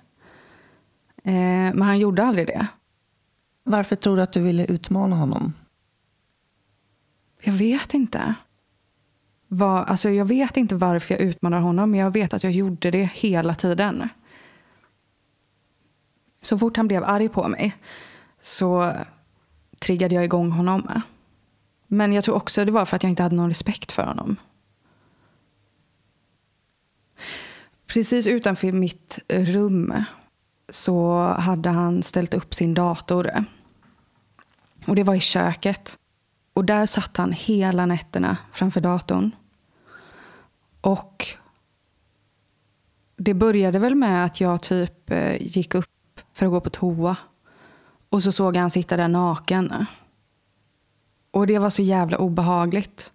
[1.24, 1.34] Eh,
[1.74, 2.68] men han gjorde aldrig det.
[3.64, 5.54] Varför tror du att du ville utmana honom?
[7.42, 8.36] Jag vet inte.
[9.48, 12.92] Var, alltså jag vet inte varför jag utmanar honom, men jag vet att jag gjorde
[12.92, 14.10] det hela tiden.
[16.42, 17.76] Så fort han blev arg på mig
[18.42, 18.94] så
[19.80, 21.02] triggade jag igång honom.
[21.94, 24.36] Men jag tror också det var för att jag inte hade någon respekt för honom.
[27.88, 29.94] Precis utanför mitt rum
[30.70, 33.46] så hade han ställt upp sin dator.
[34.86, 35.98] Och det var i köket.
[36.54, 39.32] Och där satt han hela nätterna framför datorn.
[40.82, 41.28] Och
[43.18, 47.16] det började väl med att jag typ eh, gick upp för att gå på toa.
[48.10, 49.86] Och så såg jag han sitta där naken.
[51.34, 53.12] Och det var så jävla obehagligt.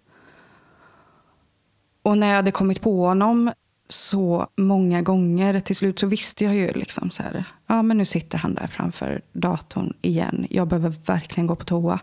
[2.01, 3.51] Och när jag hade kommit på honom
[3.89, 8.05] så många gånger, till slut så visste jag ju liksom så här, ja men nu
[8.05, 10.47] sitter han där framför datorn igen.
[10.49, 11.99] Jag behöver verkligen gå på toa.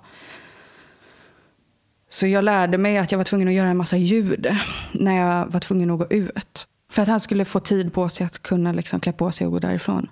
[2.08, 4.56] Så jag lärde mig att jag var tvungen att göra en massa ljud
[4.92, 6.66] när jag var tvungen att gå ut.
[6.90, 9.52] För att han skulle få tid på sig att kunna liksom klä på sig och
[9.52, 10.08] gå därifrån.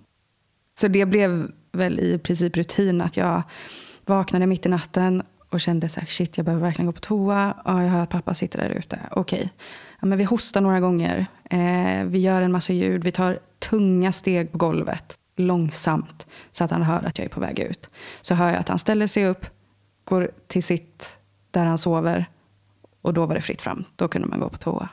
[0.80, 3.42] Så det blev väl i princip rutin att jag
[4.04, 5.22] vaknade mitt i natten
[5.54, 7.54] och kände så här, shit jag behöver verkligen gå på toa.
[7.64, 9.00] Ja, jag hör att pappa sitter där ute.
[9.10, 9.48] Okej, okay.
[10.00, 11.26] ja, men vi hostar några gånger.
[11.50, 13.04] Eh, vi gör en massa ljud.
[13.04, 15.18] Vi tar tunga steg på golvet.
[15.36, 16.26] Långsamt.
[16.52, 17.90] Så att han hör att jag är på väg ut.
[18.20, 19.46] Så hör jag att han ställer sig upp,
[20.04, 21.18] går till sitt
[21.50, 22.26] där han sover.
[23.02, 23.84] Och då var det fritt fram.
[23.96, 24.88] Då kunde man gå på toa.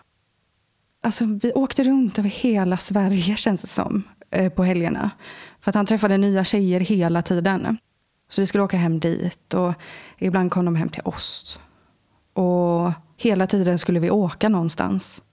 [1.03, 4.03] Alltså, vi åkte runt över hela Sverige känns det som.
[4.31, 5.11] Eh, på helgerna.
[5.61, 7.77] För att han träffade nya tjejer hela tiden.
[8.31, 9.73] Så vi skulle åka hem dit och
[10.17, 11.59] ibland kom de hem till oss.
[12.33, 15.23] Och hela tiden skulle vi åka någonstans.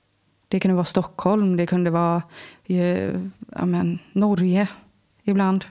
[0.49, 2.23] Det kunde vara Stockholm, det kunde vara
[2.65, 3.21] eh,
[3.57, 4.69] ja, men, Norge
[5.25, 5.65] ibland.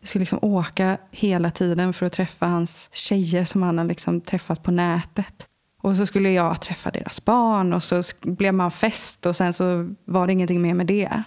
[0.00, 4.20] Vi skulle liksom åka hela tiden för att träffa hans tjejer som han har liksom
[4.20, 5.46] träffat på nätet.
[5.82, 9.94] Och så skulle jag träffa deras barn och så blev man fest och sen så
[10.04, 11.22] var det ingenting mer med det.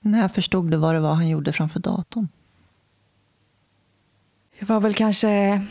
[0.00, 2.28] När förstod du vad det var han gjorde framför datorn?
[4.58, 5.62] Jag var väl kanske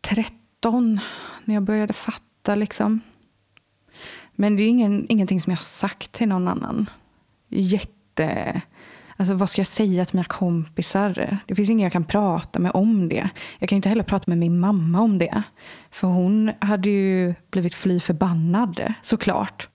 [0.00, 1.00] 13
[1.44, 2.54] när jag började fatta.
[2.54, 3.00] liksom.
[4.32, 6.90] Men det är ingen, ingenting som jag har sagt till någon annan.
[7.48, 8.60] Jätte...
[9.16, 11.38] Alltså vad ska jag säga till mina kompisar?
[11.46, 13.28] Det finns ingen jag kan prata med om det.
[13.58, 15.42] Jag kan inte heller prata med min mamma om det.
[15.90, 19.68] För hon hade ju blivit fly förbannad, såklart.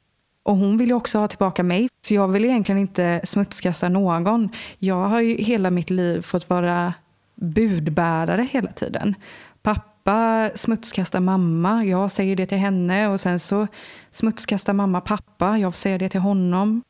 [0.44, 1.90] Och hon vill ju också ha tillbaka mig.
[2.02, 4.50] Så jag vill egentligen inte smutskasta någon.
[4.80, 6.94] Jag har ju hela mitt liv fått vara
[7.36, 9.16] budbärare hela tiden.
[9.62, 13.68] Pappa smutskastar mamma, jag säger det till henne och sen så
[14.12, 16.84] smutskastar mamma pappa, jag säger det till honom.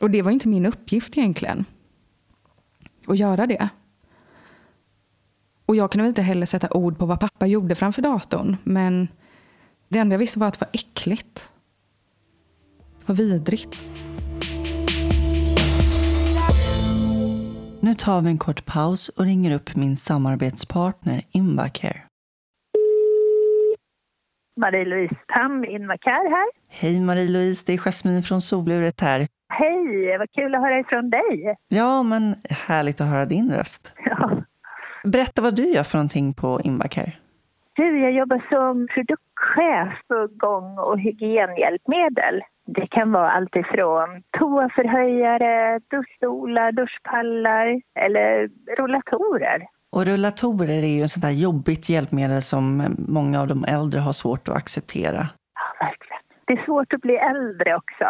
[0.00, 1.64] Och det var inte min uppgift egentligen.
[3.06, 3.68] Att göra det.
[5.66, 8.56] Och jag kunde väl inte heller sätta ord på vad pappa gjorde framför datorn.
[8.64, 9.08] Men
[9.88, 11.50] det enda jag visste var att det var äckligt.
[13.06, 13.76] Vad vidrigt.
[17.80, 22.02] Nu tar vi en kort paus och ringer upp min samarbetspartner Invacare.
[24.60, 26.46] Marie-Louise Tam, Invacare här.
[26.68, 29.28] Hej Marie-Louise, det är Jasmine från Soluret här.
[29.48, 31.56] Hej, vad kul att höra ifrån dig.
[31.68, 33.92] Ja, men härligt att höra din röst.
[34.04, 34.30] Ja.
[35.04, 37.12] Berätta vad du gör för någonting på Invacare.
[37.72, 42.42] Du, jag jobbar som produktchef för gång och hygienhjälpmedel.
[42.66, 48.48] Det kan vara allt ifrån toaförhöjare, duschstolar, duschpallar eller
[48.78, 49.66] rullatorer.
[49.92, 54.12] Och rullatorer är ju ett sånt där jobbigt hjälpmedel som många av de äldre har
[54.12, 55.20] svårt att acceptera.
[55.54, 56.22] Ja, verkligen.
[56.46, 58.06] Det är svårt att bli äldre också.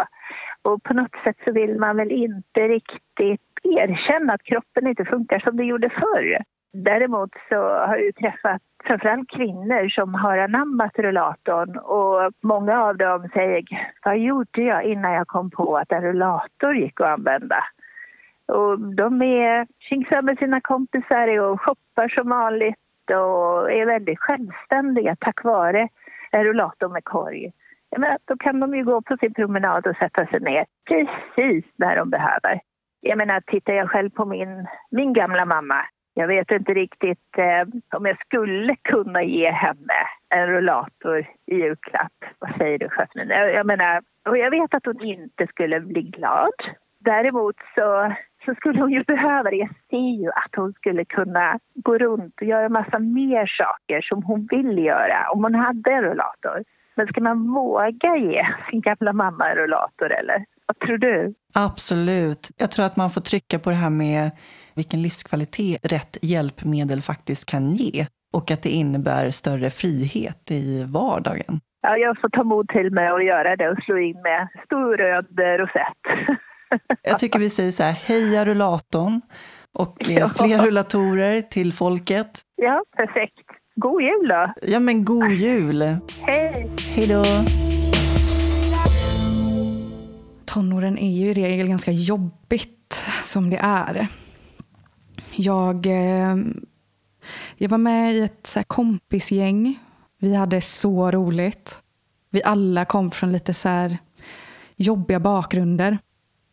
[0.63, 5.39] Och på något sätt så vill man väl inte riktigt erkänna att kroppen inte funkar
[5.39, 6.43] som det gjorde förr.
[6.85, 13.29] Däremot så har jag träffat framförallt kvinnor som har anammat rullatorn och många av dem
[13.33, 13.65] säger
[14.05, 17.65] vad gjorde jag innan jag kom på att en rullator gick att använda?
[18.49, 25.17] Och de är tjingsar med sina kompisar och shoppar som vanligt och är väldigt självständiga
[25.21, 25.89] tack vare
[26.31, 27.53] en rullator med korg.
[27.91, 31.97] Menar, då kan de ju gå på sin promenad och sätta sig ner precis när
[31.97, 32.61] de behöver.
[33.01, 35.87] Jag menar, tittar jag själv på min, min gamla mamma.
[36.19, 39.95] Jag vet inte riktigt eh, om jag skulle kunna ge henne
[40.29, 42.13] en rullator i julklapp.
[42.39, 43.35] Vad säger du, Jasmine?
[43.35, 46.53] Jag, jag menar, och jag vet att hon inte skulle bli glad.
[46.99, 48.15] Däremot så,
[48.45, 49.57] så skulle hon ju behöva det.
[49.57, 54.23] Jag ser ju att hon skulle kunna gå runt och göra massa mer saker som
[54.23, 56.65] hon vill göra om hon hade en rullator.
[56.95, 60.45] Men ska man våga ge sin gamla mamma en rullator eller?
[60.67, 61.35] Vad tror du?
[61.55, 62.51] Absolut.
[62.57, 64.31] Jag tror att man får trycka på det här med
[64.75, 71.61] vilken livskvalitet rätt hjälpmedel faktiskt kan ge och att det innebär större frihet i vardagen.
[71.83, 74.97] Ja, jag får ta mod till mig och göra det och slå in med stor
[74.97, 75.27] röd
[75.61, 76.39] rosett.
[77.03, 79.21] Jag tycker vi säger så här, heja rullatorn
[79.73, 80.29] och ja.
[80.29, 82.41] fler rullatorer till folket.
[82.57, 83.47] Ja, perfekt.
[83.75, 84.53] God jul då!
[84.63, 85.83] Ja, men god jul!
[86.23, 86.67] Hej!
[86.97, 87.25] Hej då!
[90.57, 94.07] Tonåren är ju i regel ganska jobbigt som det är.
[95.35, 96.37] Jag, eh,
[97.57, 99.79] jag var med i ett så kompisgäng.
[100.19, 101.83] Vi hade så roligt.
[102.31, 103.99] Vi alla kom från lite så här
[104.77, 105.99] jobbiga bakgrunder.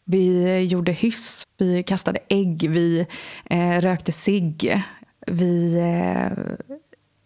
[0.06, 3.08] Vi gjorde hyss, vi kastade ägg, vi
[3.46, 4.84] eh, rökte cigg.
[5.28, 6.56] Vi eh,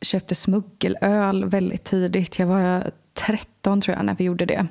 [0.02, 2.40] köpte smuggelöl väldigt tidigt.
[2.40, 4.68] Jag var 13 tror jag när vi gjorde det.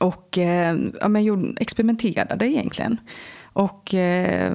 [0.00, 3.00] Och eh, ja, men experimenterade egentligen.
[3.42, 4.52] Och eh,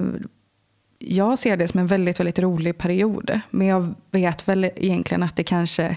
[0.98, 3.40] jag ser det som en väldigt, väldigt rolig period.
[3.50, 5.96] Men jag vet väl egentligen att det kanske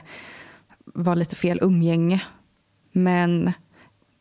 [0.85, 2.21] var lite fel umgänge.
[2.91, 3.51] Men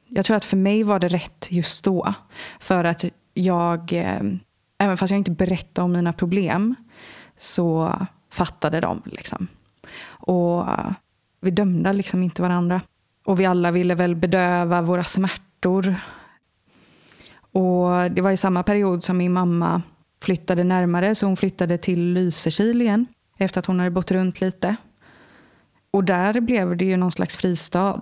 [0.08, 2.14] jag tror att för mig var det rätt just då.
[2.60, 3.04] För att
[3.34, 4.22] jag, eh,
[4.78, 6.74] även fast jag inte berättade om mina problem,
[7.36, 7.92] så
[8.30, 9.02] fattade de.
[9.04, 9.46] Liksom.
[10.04, 10.92] Och eh,
[11.40, 12.80] vi dömde liksom inte varandra.
[13.24, 15.94] Och vi alla ville väl bedöva våra smärtor.
[17.52, 19.82] Och det var i samma period som min mamma
[20.22, 23.06] flyttade närmare, så hon flyttade till Lysekil igen
[23.38, 24.76] efter att hon hade bott runt lite.
[25.90, 28.00] Och där blev det ju någon slags fristad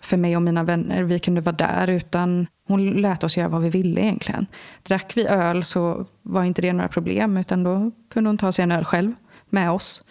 [0.00, 1.02] för mig och mina vänner.
[1.02, 4.46] Vi kunde vara där utan hon lät oss göra vad vi ville egentligen.
[4.82, 8.62] Drack vi öl så var inte det några problem utan då kunde hon ta sig
[8.62, 9.12] en öl själv
[9.48, 10.02] med oss.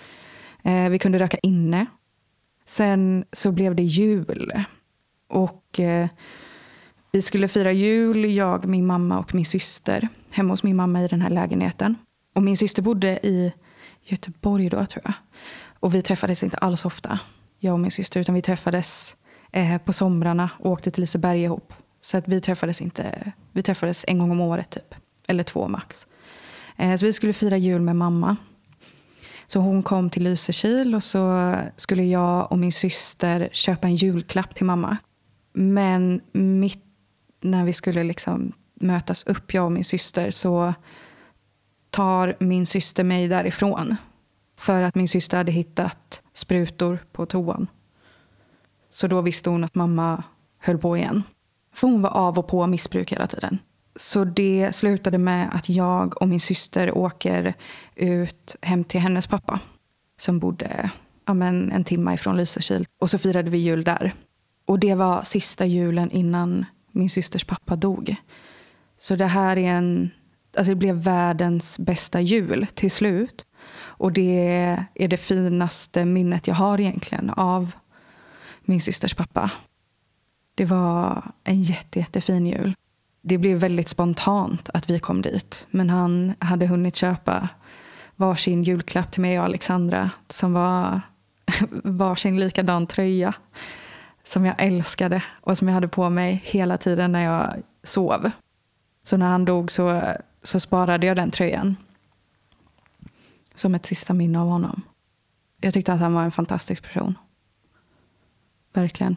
[0.63, 1.85] Eh, vi kunde röka inne.
[2.65, 4.65] Sen så blev det jul.
[5.29, 6.07] Och eh,
[7.11, 11.07] vi skulle fira jul, jag, min mamma och min syster hemma hos min mamma i
[11.07, 11.95] den här lägenheten.
[12.33, 13.53] Och min syster bodde i
[14.03, 15.13] Göteborg då tror jag.
[15.79, 17.19] Och vi träffades inte alls ofta,
[17.59, 19.15] jag och min syster, utan vi träffades
[19.51, 21.73] eh, på somrarna och åkte till Liseberg ihop.
[22.01, 24.95] Så att vi träffades inte, vi träffades en gång om året typ.
[25.27, 26.07] Eller två max.
[26.77, 28.37] Eh, så vi skulle fira jul med mamma.
[29.47, 34.55] Så hon kom till Lysekil och så skulle jag och min syster köpa en julklapp
[34.55, 34.97] till mamma.
[35.53, 36.81] Men mitt
[37.41, 40.73] när vi skulle liksom mötas upp, jag och min syster, så
[41.89, 43.95] tar min syster mig därifrån.
[44.57, 47.67] För att min syster hade hittat sprutor på toan.
[48.89, 50.23] Så då visste hon att mamma
[50.59, 51.23] höll på igen.
[51.73, 53.59] För hon var av och på missbruk hela tiden.
[53.95, 57.53] Så det slutade med att jag och min syster åker
[57.95, 59.59] ut hem till hennes pappa.
[60.17, 60.89] Som bodde
[61.25, 62.85] ja, men en timme ifrån Lysekil.
[62.99, 64.13] Och så firade vi jul där.
[64.65, 68.15] Och det var sista julen innan min systers pappa dog.
[68.99, 70.09] Så det här är en...
[70.57, 73.45] Alltså det blev världens bästa jul till slut.
[73.77, 74.47] Och det
[74.93, 77.71] är det finaste minnet jag har egentligen av
[78.61, 79.51] min systers pappa.
[80.55, 82.75] Det var en jätte, jättefin jul.
[83.27, 85.67] Det blev väldigt spontant att vi kom dit.
[85.71, 87.49] Men han hade hunnit köpa
[88.15, 91.01] varsin julklapp till mig och Alexandra som var
[91.83, 93.33] varsin likadan tröja
[94.23, 97.53] som jag älskade och som jag hade på mig hela tiden när jag
[97.83, 98.31] sov.
[99.03, 100.01] Så när han dog så,
[100.43, 101.75] så sparade jag den tröjan.
[103.55, 104.81] Som ett sista minne av honom.
[105.61, 107.17] Jag tyckte att han var en fantastisk person.
[108.73, 109.15] Verkligen.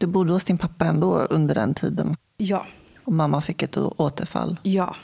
[0.00, 2.16] Du bodde hos din pappa ändå under den tiden?
[2.36, 2.66] Ja.
[3.04, 4.56] Och mamma fick ett återfall?
[4.62, 4.96] Ja.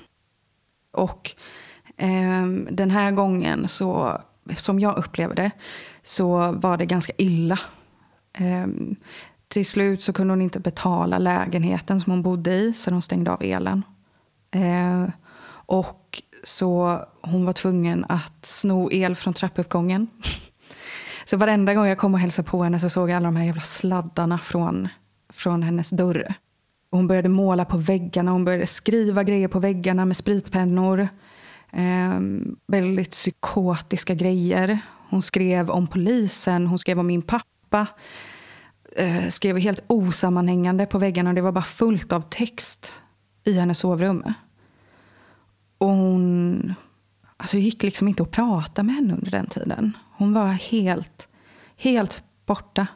[0.93, 1.31] Och
[1.97, 4.21] eh, den här gången, så,
[4.57, 5.51] som jag upplevde det,
[6.03, 7.59] så var det ganska illa.
[8.33, 8.67] Eh,
[9.49, 13.33] till slut så kunde hon inte betala lägenheten som hon bodde i, så de stängde
[13.33, 13.83] av elen.
[14.51, 15.11] Eh,
[15.67, 20.09] och så hon var tvungen att sno el från trappuppgången.
[21.29, 23.45] Så varenda gång jag kom och hälsade på henne så såg jag alla de här
[23.45, 24.89] jävla sladdarna från,
[25.29, 26.35] från hennes dörr.
[26.91, 31.09] Och hon började måla på väggarna, hon började skriva grejer på väggarna med spritpennor.
[31.72, 32.20] Eh,
[32.66, 34.79] väldigt psykotiska grejer.
[35.09, 37.87] Hon skrev om polisen, hon skrev om min pappa.
[38.97, 43.03] Eh, skrev helt osammanhängande på väggarna och det var bara fullt av text
[43.45, 44.24] i hennes sovrum.
[45.79, 46.74] Och hon...
[47.37, 49.93] Alltså det gick liksom inte att prata med henne under den tiden.
[50.17, 51.29] Hon var helt,
[51.77, 52.87] helt borta.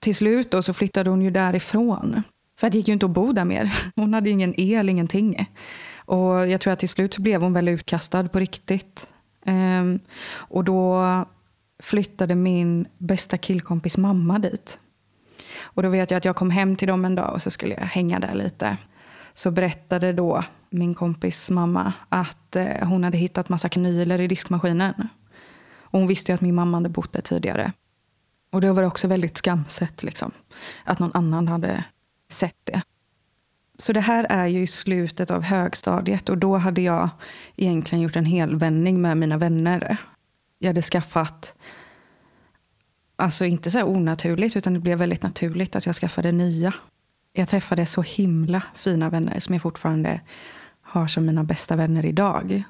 [0.00, 2.22] Till slut då så flyttade hon ju därifrån.
[2.58, 3.72] För det gick ju inte att bo där mer.
[3.96, 5.50] Hon hade ingen el, ingenting.
[5.96, 9.08] Och jag tror att till slut så blev hon väl utkastad på riktigt.
[9.46, 11.04] Um, och då
[11.82, 14.78] flyttade min bästa killkompis mamma dit.
[15.60, 17.74] Och då vet jag att jag kom hem till dem en dag och så skulle
[17.74, 18.76] jag hänga där lite.
[19.34, 25.08] Så berättade då min kompis mamma att eh, hon hade hittat massa kanyler i diskmaskinen.
[25.96, 27.72] Och hon visste ju att min mamma hade bott där tidigare.
[28.52, 30.32] Och det var också väldigt skamset liksom,
[30.84, 31.84] att någon annan hade
[32.28, 32.82] sett det.
[33.78, 37.08] Så det här är ju i slutet av högstadiet och då hade jag
[37.56, 39.96] egentligen gjort en helvändning med mina vänner.
[40.58, 41.54] Jag hade skaffat,
[43.16, 46.74] alltså inte så onaturligt utan det blev väldigt naturligt att jag skaffade nya.
[47.32, 50.20] Jag träffade så himla fina vänner som jag fortfarande
[50.82, 52.64] har som mina bästa vänner idag.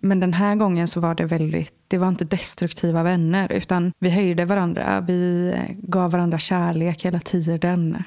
[0.00, 4.10] Men den här gången så var det väldigt, det var inte destruktiva vänner utan vi
[4.10, 5.00] höjde varandra.
[5.00, 8.02] Vi gav varandra kärlek hela tiden.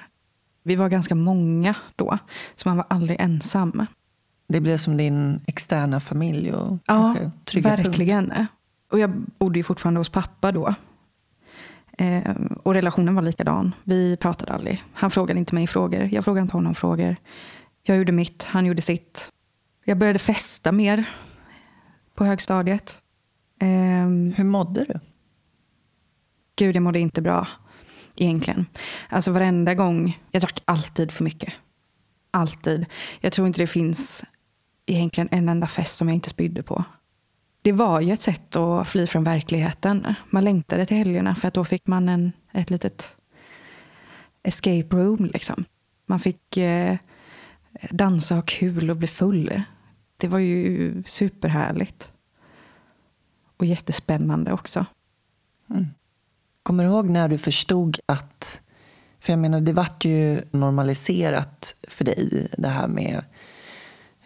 [0.63, 2.17] Vi var ganska många då,
[2.55, 3.85] så man var aldrig ensam.
[4.47, 7.15] Det blev som din externa familj och Ja,
[7.55, 8.29] verkligen.
[8.29, 8.51] Punkt.
[8.91, 10.75] Och jag bodde ju fortfarande hos pappa då.
[11.97, 13.75] Eh, och relationen var likadan.
[13.83, 14.83] Vi pratade aldrig.
[14.93, 16.09] Han frågade inte mig frågor.
[16.11, 17.15] Jag frågade inte honom frågor.
[17.83, 19.29] Jag gjorde mitt, han gjorde sitt.
[19.85, 21.05] Jag började festa mer
[22.15, 22.97] på högstadiet.
[23.61, 24.99] Um, Hur mådde du?
[26.55, 27.47] Gud, jag mådde inte bra
[28.15, 28.65] egentligen.
[29.09, 31.53] Alltså varenda gång, jag drack alltid för mycket.
[32.31, 32.85] Alltid.
[33.21, 34.23] Jag tror inte det finns
[34.85, 36.83] egentligen en enda fest som jag inte spydde på.
[37.61, 40.13] Det var ju ett sätt att fly från verkligheten.
[40.29, 43.15] Man längtade till helgerna för att då fick man en, ett litet
[44.43, 45.25] escape room.
[45.33, 45.65] Liksom.
[46.05, 46.97] Man fick eh,
[47.89, 49.61] dansa och kul och bli full.
[50.21, 52.11] Det var ju superhärligt.
[53.57, 54.85] Och jättespännande också.
[55.69, 55.87] Mm.
[56.63, 58.61] Kommer du ihåg när du förstod att...
[59.19, 63.23] För jag menar, det vart ju normaliserat för dig, det här med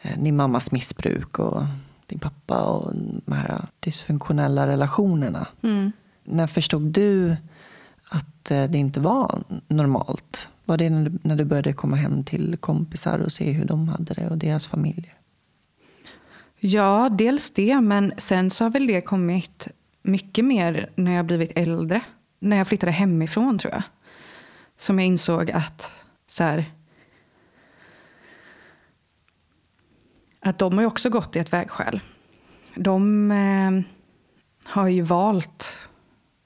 [0.02, 1.64] eh, din mammas missbruk och
[2.08, 5.48] din pappa och de här dysfunktionella relationerna.
[5.62, 5.92] Mm.
[6.24, 7.36] När förstod du
[8.10, 10.50] att eh, det inte var normalt?
[10.66, 13.90] Var det när du, när du började komma hem till kompisar och se hur de
[13.90, 15.14] hade det och deras familjer?
[16.68, 17.82] Ja, dels det.
[17.82, 19.68] Men sen så har väl det kommit
[20.02, 22.02] mycket mer när jag blivit äldre.
[22.40, 23.84] När jag flyttade hemifrån tror jag.
[24.78, 25.92] Som jag insåg att
[26.28, 26.66] så här,
[30.40, 32.00] att de har ju också gått i ett vägskäl.
[32.76, 33.72] De eh,
[34.64, 35.80] har ju valt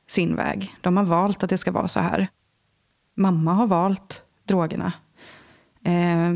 [0.07, 0.75] sin väg.
[0.81, 2.27] De har valt att det ska vara så här.
[3.15, 4.93] Mamma har valt drogerna.
[5.83, 6.33] Eh,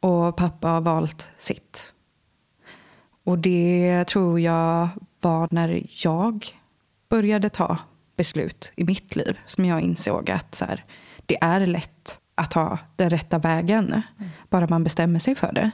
[0.00, 1.94] och pappa har valt sitt.
[3.24, 4.88] Och det tror jag
[5.20, 6.46] var när jag
[7.08, 7.78] började ta
[8.16, 10.84] beslut i mitt liv som jag insåg att så här,
[11.26, 13.84] det är lätt att ta den rätta vägen.
[13.84, 14.30] Mm.
[14.50, 15.70] Bara man bestämmer sig för det.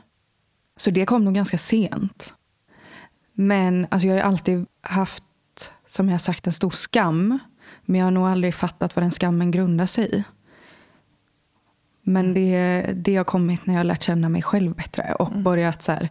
[0.76, 2.34] Så det kom nog ganska sent.
[3.32, 5.24] Men alltså jag har alltid haft,
[5.86, 7.38] som jag sagt, en stor skam.
[7.84, 10.24] Men jag har nog aldrig fattat vad den skammen grundar sig i.
[12.03, 15.42] Men det, det har kommit när jag har lärt känna mig själv bättre och mm.
[15.42, 16.09] börjat så här,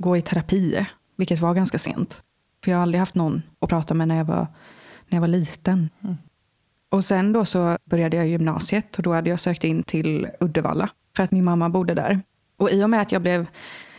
[0.00, 0.86] gå i terapi,
[1.16, 2.22] vilket var ganska sent.
[2.64, 4.46] För jag har aldrig haft någon att prata med när jag var,
[5.08, 5.90] när jag var liten.
[6.00, 6.16] Mm.
[6.90, 10.88] Och sen då så började jag gymnasiet och då hade jag sökt in till Uddevalla
[11.16, 12.20] för att min mamma bodde där.
[12.56, 13.46] Och i och med att jag blev,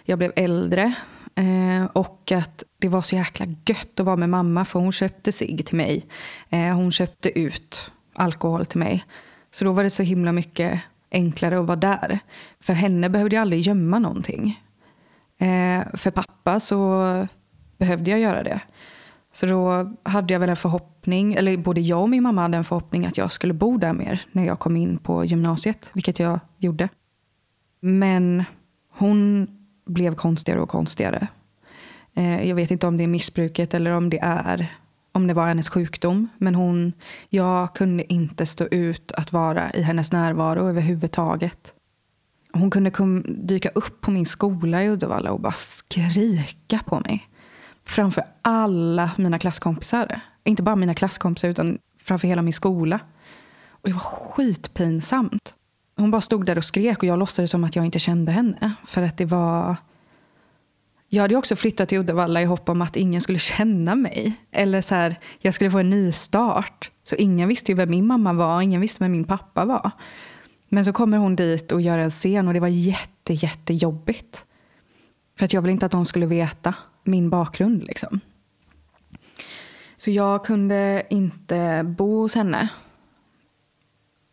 [0.04, 0.94] jag blev äldre
[1.36, 5.32] eh, och att det var så jäkla gött att vara med mamma för hon köpte
[5.32, 6.06] sig till mig.
[6.50, 9.06] Eh, hon köpte ut alkohol till mig.
[9.52, 10.82] Så då var det så himla mycket
[11.12, 12.20] enklare att vara där.
[12.60, 14.64] För henne behövde jag aldrig gömma någonting.
[15.40, 17.28] Eh, för pappa så
[17.78, 18.62] behövde jag göra det.
[19.34, 22.64] Så då hade jag väl en förhoppning, eller både jag och min mamma hade en
[22.64, 26.40] förhoppning att jag skulle bo där mer när jag kom in på gymnasiet, vilket jag
[26.58, 26.90] gjorde.
[27.80, 28.44] Men
[28.98, 29.48] hon
[29.86, 31.28] blev konstigare och konstigare.
[32.14, 34.72] Eh, jag vet inte om det är missbruket eller om det är
[35.12, 36.28] om det var hennes sjukdom.
[36.38, 36.94] Men hon,
[37.30, 41.74] jag kunde inte stå ut att vara i hennes närvaro överhuvudtaget.
[42.54, 47.30] Hon kunde kom, dyka upp på min skola i Uddevalla och bara skrika på mig.
[47.86, 50.22] Framför alla mina klasskompisar.
[50.44, 53.00] Inte bara mina klasskompisar utan framför hela min skola.
[53.70, 55.56] Och det var skitpinsamt.
[55.98, 58.74] Hon bara stod där och skrek och jag låtsades som att jag inte kände henne.
[58.86, 59.76] För att det var...
[61.12, 64.34] Jag hade också flyttat till Uddevalla i hopp om att ingen skulle känna mig.
[64.52, 66.92] Eller så här, jag skulle få en ny start.
[67.04, 69.92] Så ingen visste ju vem min mamma var, ingen visste vem min pappa var.
[70.70, 74.46] Men så kommer hon dit och gör en scen och det var jätte, jättejobbigt.
[75.38, 77.84] För att jag ville inte att de skulle veta min bakgrund.
[77.84, 78.20] Liksom.
[79.98, 82.70] Så jag kunde inte bo hos henne.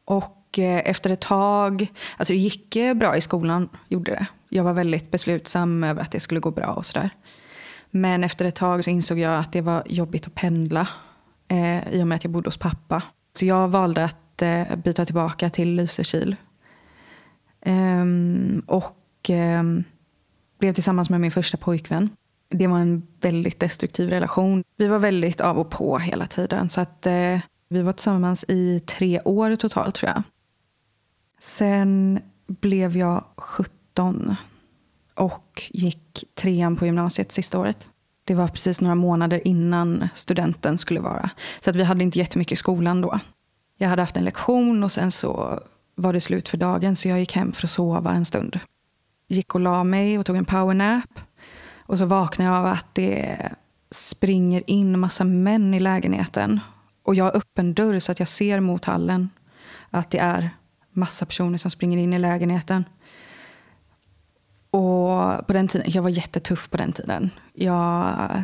[0.05, 4.27] Och eh, efter ett tag, alltså det gick eh, bra i skolan, gjorde det.
[4.49, 7.11] Jag var väldigt beslutsam över att det skulle gå bra och sådär.
[7.91, 10.89] Men efter ett tag så insåg jag att det var jobbigt att pendla
[11.49, 13.03] eh, i och med att jag bodde hos pappa.
[13.33, 16.37] Så jag valde att eh, byta tillbaka till Lysekil.
[17.61, 19.85] Ehm, och ehm,
[20.59, 22.11] blev tillsammans med min första pojkvän.
[22.49, 24.65] Det var en väldigt destruktiv relation.
[24.77, 26.69] Vi var väldigt av och på hela tiden.
[26.69, 30.23] Så att eh, vi var tillsammans i tre år totalt tror jag.
[31.41, 34.37] Sen blev jag 17
[35.15, 37.91] och gick trean på gymnasiet sista året.
[38.25, 41.31] Det var precis några månader innan studenten skulle vara.
[41.61, 43.21] Så att vi hade inte jättemycket i skolan då.
[43.77, 45.61] Jag hade haft en lektion och sen så
[45.95, 48.61] var det slut för dagen så jag gick hem för att sova en stund.
[49.29, 51.21] Gick och la mig och tog en powernap.
[51.79, 53.39] Och så vaknade jag av att det
[53.91, 56.61] springer in massa män i lägenheten.
[57.03, 59.31] Och jag har öppen dörr så att jag ser mot hallen
[59.91, 60.51] att det är
[60.91, 62.85] massa personer som springer in i lägenheten.
[64.71, 67.31] Och på den tiden, jag var jättetuff på den tiden.
[67.53, 68.43] Jag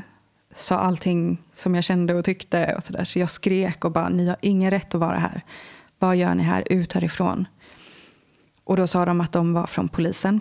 [0.55, 2.74] sa allting som jag kände och tyckte.
[2.74, 3.05] Och så, där.
[3.05, 5.42] så jag skrek och bara, ni har ingen rätt att vara här.
[5.98, 6.72] Vad gör ni här?
[6.72, 7.46] Ut härifrån.
[8.64, 10.40] Och då sa de att de var från polisen.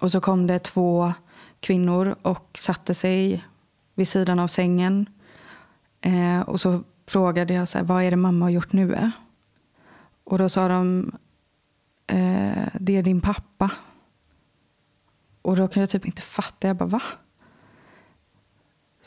[0.00, 1.12] Och så kom det två
[1.60, 3.44] kvinnor och satte sig
[3.94, 5.06] vid sidan av sängen.
[6.00, 8.94] Eh, och så frågade jag så här, vad är det mamma har gjort nu?
[8.94, 9.10] Eh?
[10.24, 11.12] Och då sa de,
[12.06, 13.70] eh, det är din pappa.
[15.42, 16.66] Och då kunde jag typ inte fatta.
[16.66, 17.02] Jag bara, va?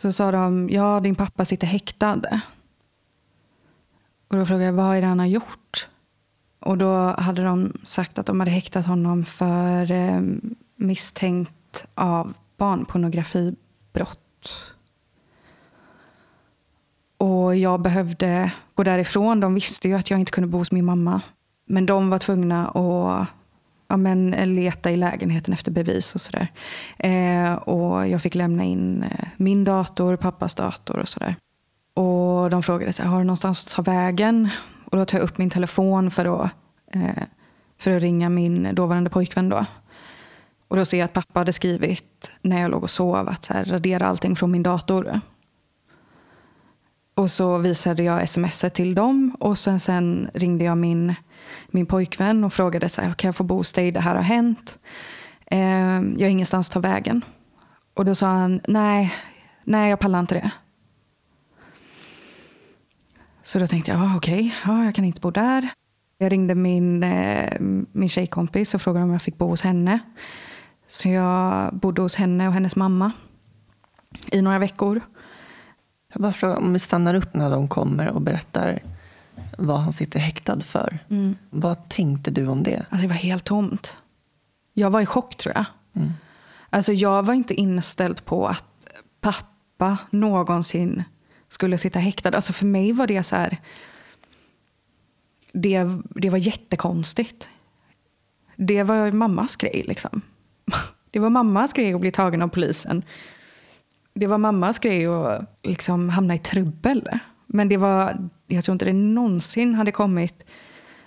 [0.02, 2.22] Så sa de, ja din pappa sitter häktad.
[4.28, 5.88] Och då frågade jag, vad är det han har gjort?
[6.60, 10.22] Och då hade de sagt att de hade häktat honom för eh,
[10.76, 14.74] misstänkt av barnpornografibrott.
[17.18, 19.40] Och jag behövde gå därifrån.
[19.40, 21.22] De visste ju att jag inte kunde bo hos min mamma.
[21.66, 23.28] Men de var tvungna att
[23.90, 26.48] ja, men, eh, leta i lägenheten efter bevis och sådär.
[26.98, 31.36] Eh, och jag fick lämna in eh, min dator, pappas dator och sådär.
[31.94, 34.50] Och de frågade så här, har du någonstans att ta vägen?
[34.86, 36.52] Och då tar jag upp min telefon för att,
[36.94, 37.24] eh,
[37.78, 39.66] för att ringa min dåvarande pojkvän då.
[40.68, 43.54] Och då ser jag att pappa hade skrivit när jag låg och sov att så
[43.54, 45.22] här, radera allting från min dator.
[47.16, 51.16] Och så visade jag sms till dem och sen, sen ringde jag min,
[51.68, 54.22] min pojkvän och frågade så här, kan jag få bo hos dig, det här har
[54.22, 54.80] hänt.
[55.46, 55.60] Eh,
[56.18, 57.26] jag har ingenstans att ta vägen.
[57.94, 59.14] Och då sa han, nej,
[59.64, 60.52] nej jag pallar inte det.
[63.44, 65.70] Så då tänkte jag, ah, okej, okay, ja, jag kan inte bo där.
[66.18, 67.54] Jag ringde min, eh,
[67.92, 70.00] min tjejkompis och frågade om jag fick bo hos henne.
[70.88, 73.12] Så jag bodde hos henne och hennes mamma
[74.32, 75.02] i några veckor.
[76.14, 78.80] Varför, om vi stannar upp när de kommer och berättar
[79.60, 81.00] vad han sitter häktad för.
[81.10, 81.36] Mm.
[81.50, 82.86] Vad tänkte du om det?
[82.90, 83.96] Alltså det var helt tomt.
[84.74, 85.66] Jag var i chock tror jag.
[85.96, 86.12] Mm.
[86.70, 88.64] Alltså jag var inte inställd på att
[89.22, 91.04] pappa någonsin
[91.48, 92.36] skulle sitta häktad.
[92.36, 93.58] Alltså för mig var det så här.
[95.54, 97.50] Det, det var jättekonstigt.
[98.56, 100.22] Det var mammas grej liksom.
[101.12, 103.04] Det var mammas grej att bli tagen av polisen.
[104.14, 107.10] Det var mammas grej att liksom hamna i trubbel.
[107.46, 110.44] Men det var, jag tror inte det någonsin hade kommit,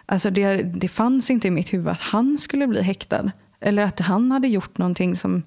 [0.07, 3.31] alltså det, det fanns inte i mitt huvud att han skulle bli häktad.
[3.61, 5.43] Eller att han hade gjort någonting som,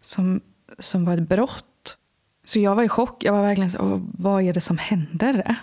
[0.00, 0.40] som,
[0.78, 1.96] som var ett brott.
[2.44, 3.24] Så jag var i chock.
[3.24, 5.56] Jag var verkligen så, vad är det som händer?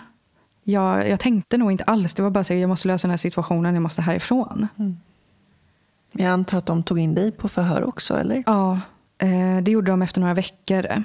[0.64, 2.14] Jag, jag tänkte nog inte alls.
[2.14, 4.68] Det var bara så jag måste lösa den här situationen, jag måste härifrån.
[4.76, 4.96] Mm.
[6.12, 8.42] Jag antar att de tog in dig på förhör också, eller?
[8.46, 8.80] Ja,
[9.18, 11.04] eh, det gjorde de efter några veckor.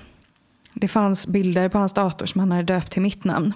[0.74, 3.54] Det fanns bilder på hans dator som han hade döpt till mitt namn.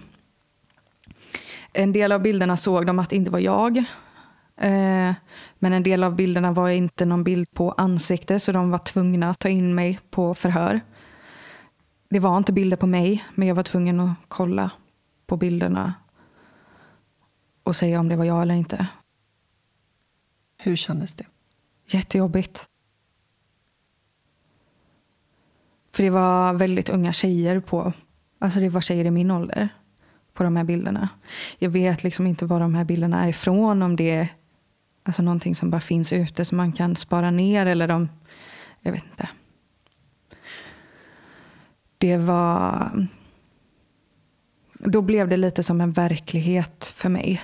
[1.79, 3.77] En del av bilderna såg de att det inte var jag.
[4.57, 5.13] Eh,
[5.59, 9.29] men en del av bilderna var inte någon bild på ansikte så de var tvungna
[9.29, 10.81] att ta in mig på förhör.
[12.09, 14.71] Det var inte bilder på mig men jag var tvungen att kolla
[15.27, 15.93] på bilderna
[17.63, 18.87] och säga om det var jag eller inte.
[20.57, 21.25] Hur kändes det?
[21.87, 22.67] Jättejobbigt.
[25.91, 27.93] För det var väldigt unga tjejer på,
[28.39, 29.69] alltså det var tjejer i min ålder
[30.37, 31.09] på de här bilderna.
[31.59, 34.27] Jag vet liksom inte var de här bilderna är ifrån, om det är
[35.03, 38.09] alltså någonting som bara finns ute som man kan spara ner eller om,
[38.81, 39.29] jag vet inte.
[41.97, 42.91] Det var,
[44.73, 47.43] då blev det lite som en verklighet för mig.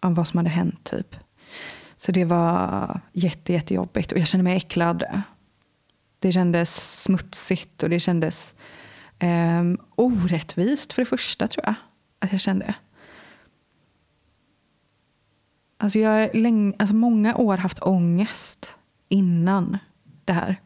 [0.00, 1.16] Om vad som hade hänt typ.
[1.96, 5.04] Så det var jätte, jättejobbigt och jag kände mig äcklad.
[6.18, 8.54] Det kändes smutsigt och det kändes
[9.22, 9.64] eh,
[9.94, 11.74] orättvist för det första tror jag.
[12.18, 12.74] Att jag kände.
[15.78, 19.78] Alltså jag har länge, alltså många år haft ångest innan
[20.24, 20.56] det här.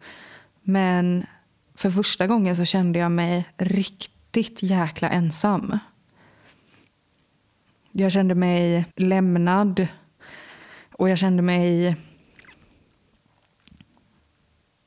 [0.63, 1.27] Men
[1.75, 5.79] för första gången så kände jag mig riktigt jäkla ensam.
[7.93, 9.89] Jag kände mig lämnad.
[10.93, 11.97] Och jag kände mig...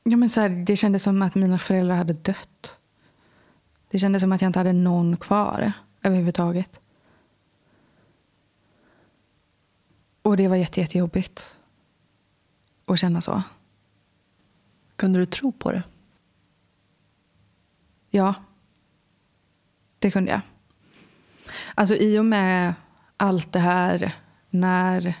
[0.02, 2.79] Ja, men så här, det kändes som att mina föräldrar hade dött.
[3.90, 5.72] Det kändes som att jag inte hade någon kvar
[6.02, 6.80] överhuvudtaget.
[10.22, 11.58] Och det var jätte, jättejobbigt
[12.86, 13.42] att känna så.
[14.96, 15.82] Kunde du tro på det?
[18.10, 18.34] Ja,
[19.98, 20.40] det kunde jag.
[21.74, 22.74] Alltså i och med
[23.16, 24.14] allt det här
[24.50, 25.14] när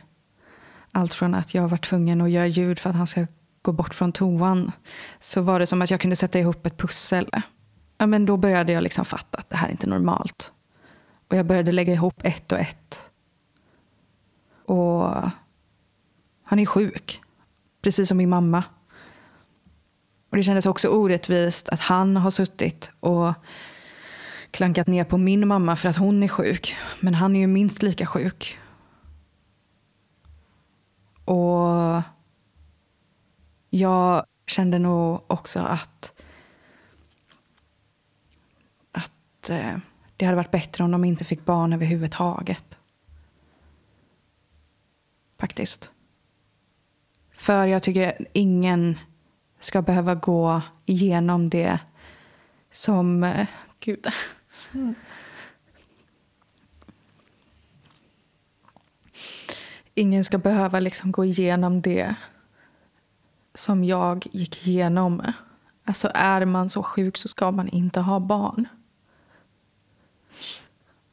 [0.92, 3.26] allt från att jag var tvungen att göra ljud för att han ska
[3.62, 4.72] gå bort från toan
[5.18, 7.30] så var det som att jag kunde sätta ihop ett pussel.
[8.00, 10.52] Ja, men då började jag liksom fatta att det här är inte normalt.
[11.28, 13.10] Och jag började lägga ihop ett och ett.
[14.64, 15.14] Och
[16.42, 17.20] han är sjuk,
[17.82, 18.64] precis som min mamma.
[20.30, 23.32] Och Det kändes också orättvist att han har suttit och
[24.50, 26.76] klankat ner på min mamma för att hon är sjuk.
[27.00, 28.58] Men han är ju minst lika sjuk.
[31.24, 32.02] Och
[33.70, 36.19] jag kände nog också att,
[39.40, 39.78] att eh,
[40.16, 42.78] det hade varit bättre om de inte fick barn överhuvudtaget.
[45.38, 45.90] Faktiskt.
[47.36, 48.98] För jag tycker ingen
[49.60, 51.78] ska behöva gå igenom det
[52.72, 53.24] som...
[53.24, 53.46] Eh,
[53.80, 54.06] gud.
[54.72, 54.94] Mm.
[59.94, 62.14] Ingen ska behöva liksom gå igenom det
[63.54, 65.22] som jag gick igenom.
[65.84, 68.68] Alltså är man så sjuk så ska man inte ha barn.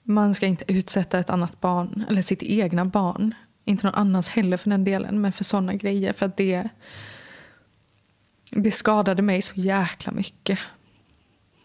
[0.10, 3.36] Man ska inte utsätta ett annat barn, eller sitt egna barn,
[3.66, 6.14] inte någon annans heller för den delen, men för sådana grejer.
[6.14, 6.70] För att det,
[8.51, 10.60] det skadade mig så jäkla mycket.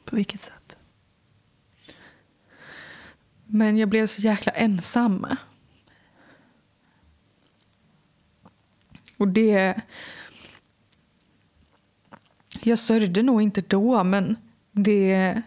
[0.05, 0.77] På vilket sätt?
[3.47, 5.27] Men jag blev så jäkla ensam.
[9.17, 9.83] Och det...
[12.63, 14.37] Jag sörjde nog inte då, men
[14.73, 15.43] det...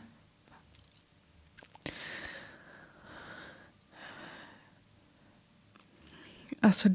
[6.65, 6.89] Alltså,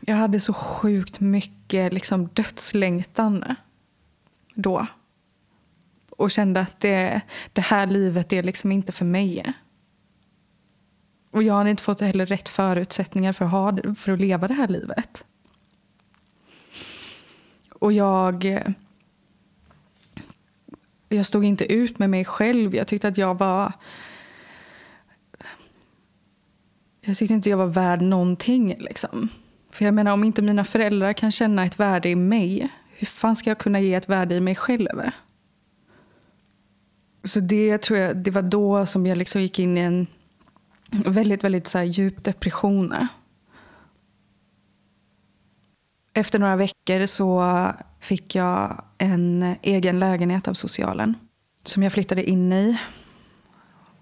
[0.00, 3.44] jag hade så sjukt mycket liksom, dödslängtan
[4.54, 4.86] då.
[6.10, 7.20] Och kände att det,
[7.52, 9.54] det här livet är liksom inte för mig.
[11.30, 14.54] Och jag hade inte fått heller rätt förutsättningar för att, ha, för att leva det
[14.54, 15.24] här livet.
[17.72, 18.62] Och jag...
[21.08, 22.74] Jag stod inte ut med mig själv.
[22.74, 23.72] Jag tyckte att jag var...
[27.08, 28.74] Jag tyckte inte jag var värd någonting.
[28.78, 29.28] Liksom.
[29.70, 33.36] För jag menar, om inte mina föräldrar kan känna ett värde i mig, hur fan
[33.36, 35.02] ska jag kunna ge ett värde i mig själv?
[37.24, 40.06] Så det tror jag, det var då som jag liksom gick in i en
[40.90, 42.94] väldigt, väldigt så djup depression.
[46.12, 47.66] Efter några veckor så
[48.00, 51.14] fick jag en egen lägenhet av socialen
[51.64, 52.78] som jag flyttade in i.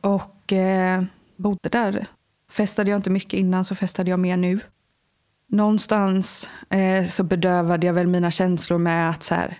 [0.01, 1.05] Och eh,
[1.37, 2.07] bodde där.
[2.57, 4.61] Festade jag inte mycket innan så festade jag mer nu.
[5.47, 9.59] Någonstans eh, så bedövade jag väl mina känslor med att så här,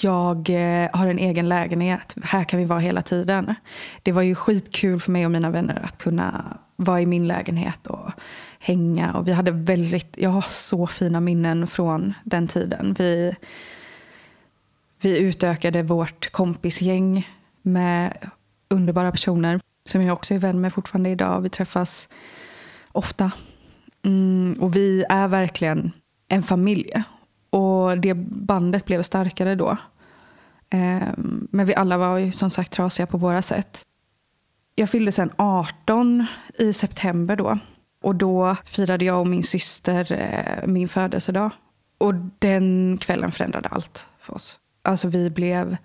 [0.00, 2.14] jag eh, har en egen lägenhet.
[2.22, 3.54] Här kan vi vara hela tiden.
[4.02, 7.86] Det var ju skitkul för mig och mina vänner att kunna vara i min lägenhet
[7.86, 8.10] och
[8.58, 9.14] hänga.
[9.14, 12.94] Och vi hade väldigt, jag har så fina minnen från den tiden.
[12.98, 13.34] Vi,
[15.00, 17.28] Vi utökade vårt kompisgäng
[17.62, 18.30] med
[18.68, 21.40] underbara personer som jag också är vän med fortfarande idag.
[21.40, 22.08] Vi träffas
[22.92, 23.30] ofta.
[24.02, 25.92] Mm, och vi är verkligen
[26.28, 26.92] en familj.
[27.50, 29.76] Och det bandet blev starkare då.
[30.70, 31.08] Eh,
[31.50, 33.84] men vi alla var ju som sagt trasiga på våra sätt.
[34.74, 36.26] Jag fyllde sen 18
[36.58, 37.58] i september då.
[38.02, 41.50] Och då firade jag och min syster eh, min födelsedag.
[41.98, 44.58] Och den kvällen förändrade allt för oss.
[44.82, 45.76] Alltså vi blev...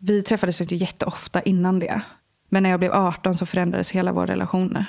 [0.00, 2.02] Vi träffades inte jätteofta innan det.
[2.48, 4.84] Men när jag blev 18 så förändrades hela vår relation.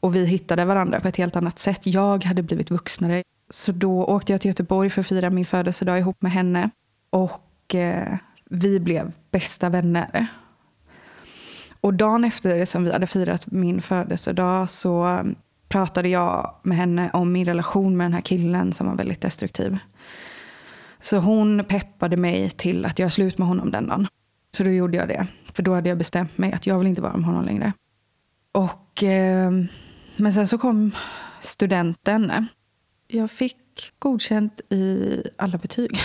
[0.00, 1.86] Och vi hittade varandra på ett helt annat sätt.
[1.86, 3.22] Jag hade blivit vuxnare.
[3.50, 6.70] Så då åkte jag till Göteborg för att fira min födelsedag ihop med henne.
[7.10, 8.16] Och eh,
[8.50, 10.26] vi blev bästa vänner.
[11.80, 15.34] Och dagen efter som vi hade firat min födelsedag så mm,
[15.68, 19.78] pratade jag med henne om min relation med den här killen som var väldigt destruktiv.
[21.00, 24.06] Så hon peppade mig till att göra slut med honom den dagen.
[24.56, 25.26] Så då gjorde jag det.
[25.52, 27.72] För då hade jag bestämt mig att jag vill inte vara med honom längre.
[28.52, 29.52] Och, eh,
[30.16, 30.94] men sen så kom
[31.40, 32.46] studenten.
[33.06, 35.98] Jag fick godkänt i alla betyg.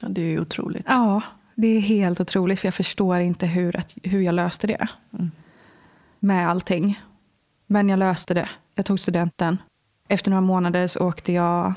[0.00, 0.86] Ja, det är ju otroligt.
[0.88, 1.22] Ja,
[1.54, 2.60] det är helt otroligt.
[2.60, 4.88] För jag förstår inte hur, att, hur jag löste det.
[5.12, 5.30] Mm.
[6.18, 7.00] Med allting.
[7.66, 8.48] Men jag löste det.
[8.74, 9.58] Jag tog studenten.
[10.08, 11.72] Efter några månader så åkte jag,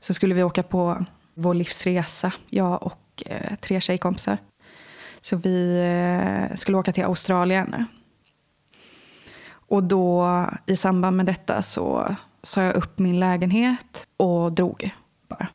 [0.00, 1.04] så skulle vi åka på
[1.34, 4.38] vår livsresa, jag och eh, tre tjejkompisar.
[5.20, 7.84] Så vi eh, skulle åka till Australien.
[9.50, 10.26] Och då
[10.66, 14.90] i samband med detta så sa jag upp min lägenhet och drog
[15.28, 15.48] bara.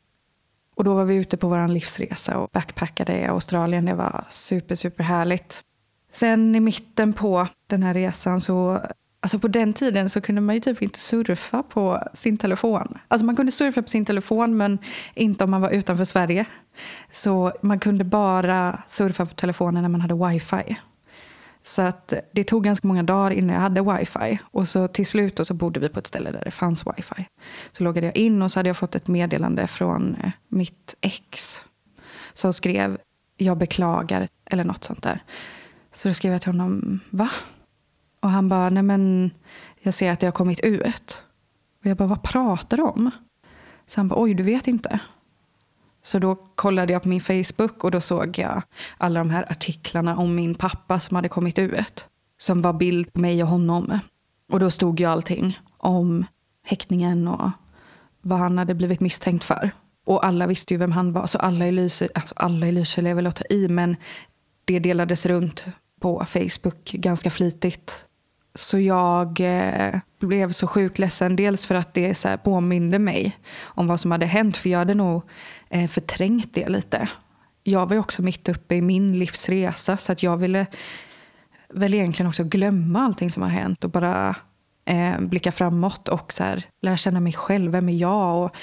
[0.74, 3.84] Och då var vi ute på vår livsresa och backpackade i Australien.
[3.84, 5.62] Det var super, super härligt.
[6.12, 8.80] Sen i mitten på den här resan så
[9.24, 12.98] Alltså på den tiden så kunde man ju typ inte surfa på sin telefon.
[13.08, 14.78] Alltså man kunde surfa på sin telefon men
[15.14, 16.44] inte om man var utanför Sverige.
[17.10, 20.76] Så man kunde bara surfa på telefonen när man hade wifi.
[21.62, 24.38] Så att det tog ganska många dagar innan jag hade wifi.
[24.42, 27.26] Och så till slut så bodde vi på ett ställe där det fanns wifi.
[27.72, 31.60] Så loggade jag in och så hade jag fått ett meddelande från eh, mitt ex.
[32.32, 32.98] Som skrev
[33.36, 35.22] jag beklagar eller något sånt där.
[35.92, 37.30] Så då skrev jag till honom, va?
[38.24, 39.30] Och han bara, nej men
[39.80, 41.24] jag ser att det har kommit ut.
[41.80, 43.10] Och jag bara, vad pratar du om?
[43.86, 44.98] Så han bara, oj du vet inte.
[46.02, 48.62] Så då kollade jag på min Facebook och då såg jag
[48.98, 52.08] alla de här artiklarna om min pappa som hade kommit ut.
[52.38, 53.98] Som var bild på mig och honom.
[54.52, 56.26] Och då stod ju allting om
[56.66, 57.50] häktningen och
[58.22, 59.70] vad han hade blivit misstänkt för.
[60.06, 61.26] Och alla visste ju vem han var.
[61.26, 63.96] Så alla i Lysekil, alltså alla i Lysekil är väl att ta i, men
[64.64, 65.66] det delades runt
[66.00, 68.06] på Facebook ganska flitigt.
[68.54, 71.36] Så jag eh, blev så sjukt ledsen.
[71.36, 74.56] Dels för att det så här, påminde mig om vad som hade hänt.
[74.56, 75.22] För jag hade nog
[75.68, 77.08] eh, förträngt det lite.
[77.62, 79.96] Jag var ju också mitt uppe i min livsresa.
[79.96, 80.66] Så att jag ville
[81.68, 83.84] väl egentligen också glömma allting som har hänt.
[83.84, 84.36] Och bara
[84.84, 87.72] eh, blicka framåt och så här, lära känna mig själv.
[87.72, 88.44] Vem är jag?
[88.44, 88.56] Och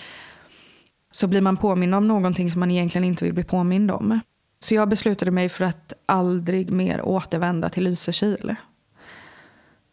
[1.11, 4.19] så blir man påmind om någonting som man egentligen inte vill bli påmind om.
[4.59, 8.55] Så jag beslutade mig för att aldrig mer återvända till Lysekil.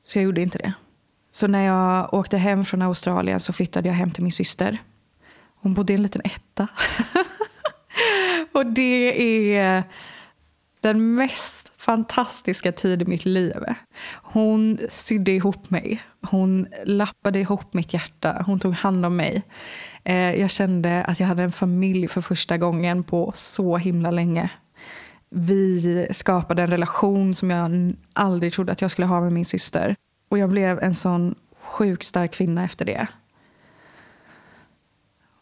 [0.08, 0.72] Så jag gjorde inte det.
[1.30, 4.78] Så när jag åkte hem från Australien så flyttade jag hem till min syster.
[5.54, 6.68] Hon bodde i en liten etta.
[8.52, 9.82] och det är
[10.80, 13.64] den mest fantastiska tid i mitt liv.
[14.22, 16.02] Hon sydde ihop mig.
[16.30, 18.42] Hon lappade ihop mitt hjärta.
[18.46, 19.42] Hon tog hand om mig.
[20.04, 24.50] Eh, jag kände att jag hade en familj för första gången på så himla länge.
[25.30, 29.96] Vi skapade en relation som jag aldrig trodde att jag skulle ha med min syster.
[30.28, 33.06] Och jag blev en sån sjukt stark kvinna efter det.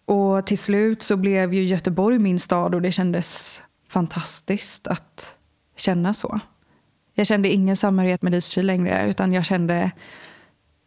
[0.05, 5.37] Och till slut så blev ju Göteborg min stad och det kändes fantastiskt att
[5.77, 6.41] känna så.
[7.15, 9.91] Jag kände ingen samhörighet med Lysekil längre utan jag kände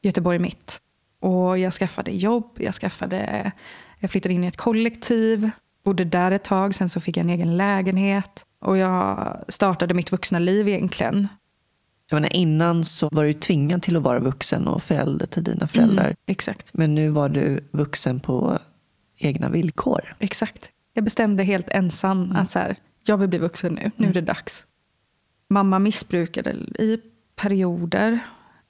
[0.01, 0.81] Göteborg mitt.
[1.19, 3.51] Och jag skaffade jobb, jag, skaffade,
[3.99, 5.49] jag flyttade in i ett kollektiv,
[5.83, 8.45] bodde där ett tag, sen så fick jag en egen lägenhet.
[8.59, 11.27] Och jag startade mitt vuxna liv egentligen.
[12.09, 15.67] Jag menar, innan så var du tvingad till att vara vuxen och förälder till dina
[15.67, 16.03] föräldrar.
[16.03, 16.73] Mm, exakt.
[16.73, 18.59] Men nu var du vuxen på
[19.17, 20.15] egna villkor.
[20.19, 20.71] Exakt.
[20.93, 22.35] Jag bestämde helt ensam mm.
[22.35, 23.91] att så här, jag vill bli vuxen nu.
[23.95, 24.25] Nu är det mm.
[24.25, 24.65] dags.
[25.49, 27.01] Mamma missbrukade i
[27.35, 28.19] perioder.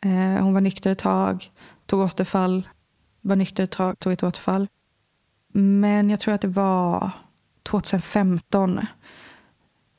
[0.01, 1.51] Eh, hon var nykter ett tag,
[1.85, 2.67] tog återfall.
[3.21, 4.67] Var nykter ett tag, tog ett återfall.
[5.53, 7.11] Men jag tror att det var
[7.63, 8.79] 2015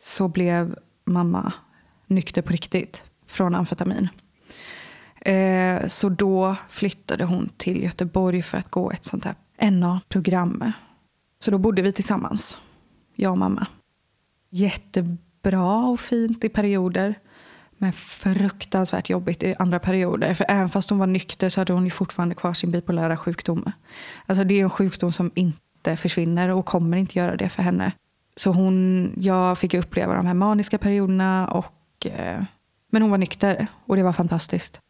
[0.03, 1.53] så blev mamma
[2.07, 4.09] nykter på riktigt från amfetamin.
[5.21, 9.35] Eh, så då flyttade hon till Göteborg för att gå ett sånt här
[9.71, 10.73] NA-program.
[11.39, 12.57] Så då bodde vi tillsammans,
[13.15, 13.67] jag och mamma.
[14.51, 17.15] jättebra och fint i perioder.
[17.79, 20.35] Men fruktansvärt jobbigt i andra perioder.
[20.35, 23.73] För även fast hon var nykter så hade hon ju fortfarande kvar sin bipolära sjukdom.
[24.27, 27.93] Alltså det är en sjukdom som inte försvinner och kommer inte göra det för henne.
[28.41, 31.49] Så hon, jag fick uppleva de här maniska perioderna.
[31.49, 32.43] Och, eh,
[32.91, 34.81] men hon var nykter och det var fantastiskt.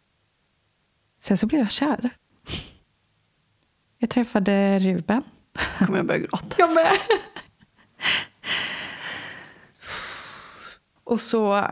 [1.18, 2.10] Sen så blev jag kär.
[3.98, 5.22] Jag träffade Ruben.
[5.78, 6.54] kommer jag börja gråta.
[6.58, 6.92] Jag med.
[11.04, 11.66] Och så...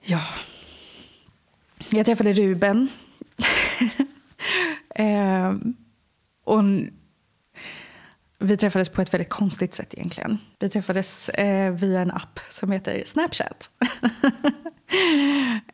[0.00, 0.22] Ja.
[1.88, 2.88] Jag träffade Ruben.
[4.94, 5.54] eh,
[6.44, 6.62] och
[8.38, 10.38] vi träffades på ett väldigt konstigt sätt egentligen.
[10.58, 13.70] Vi träffades eh, via en app som heter Snapchat.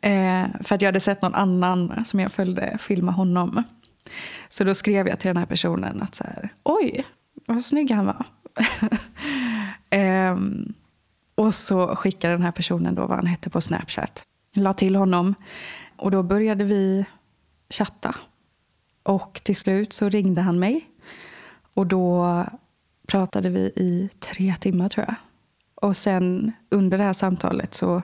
[0.01, 3.63] eh, för att jag hade sett någon annan som jag följde filma honom.
[4.49, 7.05] Så då skrev jag till den här personen att så här, oj,
[7.45, 8.25] vad snygg han var.
[9.99, 10.37] eh,
[11.35, 14.23] och så skickade den här personen då vad han hette på Snapchat.
[14.53, 15.35] La till honom.
[15.97, 17.05] Och då började vi
[17.69, 18.15] chatta.
[19.03, 20.89] Och till slut så ringde han mig.
[21.75, 22.45] Och då
[23.07, 25.15] pratade vi i tre timmar tror jag.
[25.75, 28.01] Och sen under det här samtalet så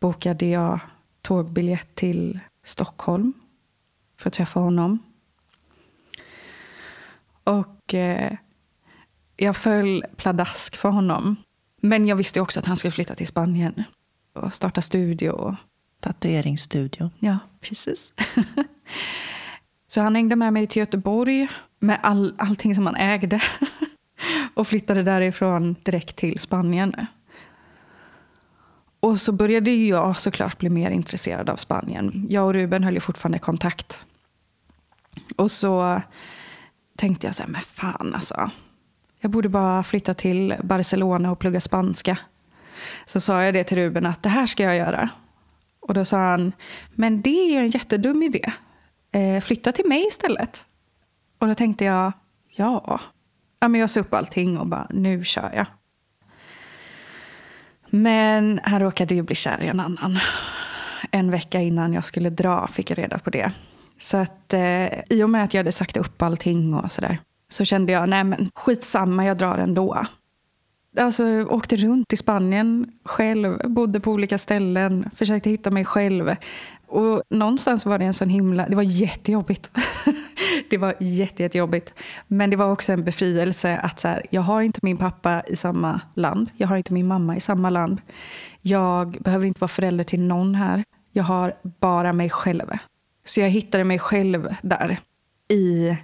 [0.00, 0.80] bokade jag
[1.22, 3.32] tågbiljett till Stockholm
[4.18, 4.98] för att träffa honom.
[7.44, 8.32] Och eh,
[9.36, 11.36] jag föll pladask för honom.
[11.80, 13.84] Men jag visste också att han skulle flytta till Spanien
[14.32, 15.56] och starta studio.
[16.00, 17.10] Tatueringsstudio.
[17.18, 18.12] Ja, precis.
[19.90, 23.42] Så han hängde med mig till Göteborg med all, allting som han ägde.
[24.54, 27.06] och flyttade därifrån direkt till Spanien.
[29.00, 32.26] Och så började jag såklart bli mer intresserad av Spanien.
[32.28, 34.04] Jag och Ruben höll ju fortfarande kontakt.
[35.36, 36.02] Och så
[36.96, 38.50] tänkte jag så här, men fan alltså.
[39.20, 42.18] Jag borde bara flytta till Barcelona och plugga spanska.
[43.06, 45.08] Så sa jag det till Ruben att det här ska jag göra.
[45.80, 46.52] Och då sa han,
[46.94, 48.52] men det är ju en jättedum idé.
[49.12, 50.64] Eh, flytta till mig istället.
[51.38, 52.12] Och då tänkte jag,
[52.56, 53.00] ja.
[53.60, 55.66] ja men jag sa upp allting och bara, nu kör jag.
[57.90, 60.18] Men han råkade ju bli kär i en annan.
[61.10, 63.52] En vecka innan jag skulle dra fick jag reda på det.
[63.98, 67.18] Så att eh, i och med att jag hade sagt upp allting och sådär.
[67.48, 70.04] Så kände jag, nej men skitsamma, jag drar ändå.
[70.98, 76.36] Alltså åkte runt i Spanien själv, bodde på olika ställen, försökte hitta mig själv.
[76.90, 79.70] Och någonstans var det en sån himla, det var jättejobbigt.
[80.70, 81.94] det var jätte, jättejobbigt.
[82.26, 85.56] Men det var också en befrielse att så här, jag har inte min pappa i
[85.56, 86.50] samma land.
[86.56, 88.00] Jag har inte min mamma i samma land.
[88.60, 90.84] Jag behöver inte vara förälder till någon här.
[91.12, 92.70] Jag har bara mig själv.
[93.24, 94.98] Så jag hittade mig själv där.
[95.48, 95.96] I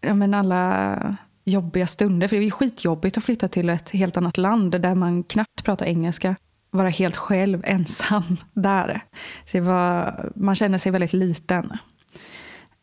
[0.00, 2.28] ja, men alla jobbiga stunder.
[2.28, 5.86] För det är skitjobbigt att flytta till ett helt annat land där man knappt pratar
[5.86, 6.36] engelska.
[6.70, 9.04] Vara helt själv, ensam där.
[9.44, 11.72] Så var, man känner sig väldigt liten.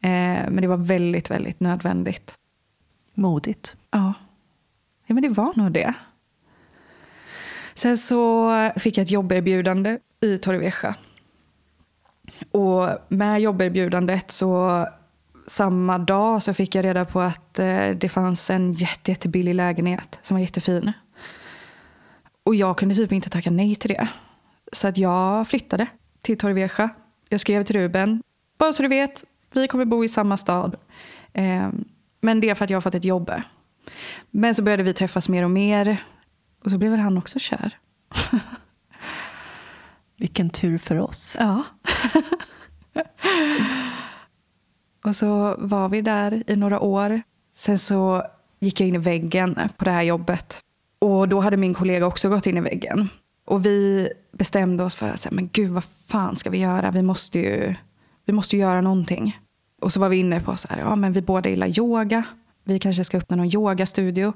[0.02, 2.36] Eh, men det var väldigt, väldigt nödvändigt.
[3.14, 3.78] Modigt.
[3.92, 4.14] Ja.
[5.06, 5.94] ja, men det var nog det.
[7.74, 10.96] Sen så fick jag ett jobberbjudande i Torrevieja.
[12.52, 14.86] Och med jobberbjudandet så
[15.48, 20.20] samma dag så fick jag reda på att eh, det fanns en jätte, jättebillig lägenhet
[20.22, 20.92] som var jättefin.
[22.44, 24.08] Och jag kunde typ inte tacka nej till det.
[24.72, 25.88] Så att jag flyttade
[26.22, 26.90] till Torrevieja.
[27.30, 28.24] Jag skrev till Ruben.
[28.58, 29.24] Bara så du vet,
[29.54, 30.76] vi kommer bo i samma stad.
[31.34, 31.70] Eh,
[32.22, 33.32] men det är för att jag har fått ett jobb.
[34.32, 36.04] Men så började vi träffas mer och mer.
[36.64, 37.78] Och så blev väl han också kär.
[40.18, 41.36] Vilken tur för oss.
[41.40, 41.64] Ja.
[45.04, 47.22] och så var vi där i några år.
[47.54, 48.24] Sen så
[48.60, 50.64] gick jag in i väggen på det här jobbet.
[51.04, 53.10] Och då hade min kollega också gått in i väggen.
[53.46, 56.92] Och vi bestämde oss för att men gud vad fan ska vi göra?
[56.92, 57.76] Vi måste ju,
[58.26, 59.40] vi måste göra någonting.
[59.82, 62.24] Och så var vi inne på så här, ja men vi båda gillar yoga.
[62.64, 64.34] Vi kanske ska öppna någon yogastudio.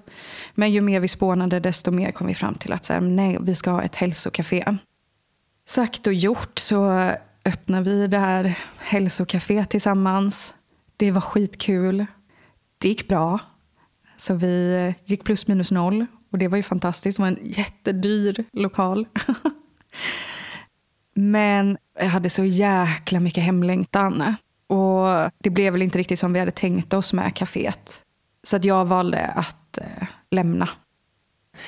[0.56, 3.38] Men ju mer vi spånade desto mer kom vi fram till att så här, nej,
[3.42, 4.78] vi ska ha ett hälsokafé.
[5.68, 7.12] Sagt och gjort så
[7.46, 10.56] öppnade vi det här hälsokaféet tillsammans.
[10.98, 12.06] Det var skitkul.
[12.78, 13.40] Det gick bra.
[14.18, 16.06] Så vi gick plus minus noll.
[16.32, 17.18] Och det var ju fantastiskt.
[17.18, 19.08] Det var en jättedyr lokal.
[21.14, 24.36] Men jag hade så jäkla mycket hemlängtan.
[24.68, 28.04] Och det blev väl inte riktigt som vi hade tänkt oss med kaféet.
[28.44, 30.70] Så att jag valde att eh, lämna.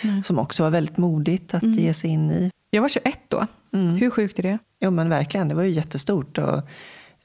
[0.04, 0.24] Mm.
[0.24, 1.80] Som också var väldigt modigt att mm.
[1.80, 2.52] ge sig in i.
[2.70, 3.48] Jag var 21 då.
[3.74, 3.96] Mm.
[3.96, 4.58] Hur sjukt är det?
[4.80, 6.38] Jo men verkligen, det var ju jättestort.
[6.38, 6.62] Och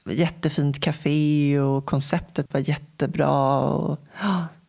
[0.09, 3.59] jättefint café och konceptet var jättebra.
[3.59, 3.99] Och,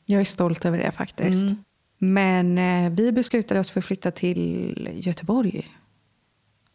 [0.05, 1.43] Jag är stolt över det faktiskt.
[1.43, 1.57] Mm.
[1.99, 5.69] Men eh, vi beslutade oss för att flytta till Göteborg.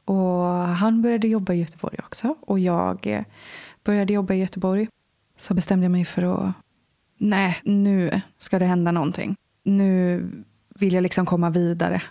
[0.06, 2.36] Och han började jobba i Göteborg också.
[2.42, 3.24] Och jag eh,
[3.84, 4.88] började jobba i Göteborg.
[5.38, 6.54] Så bestämde jag mig för att,
[7.18, 9.36] nej, nu ska det hända någonting.
[9.64, 10.28] Nu
[10.76, 12.02] vill jag liksom komma vidare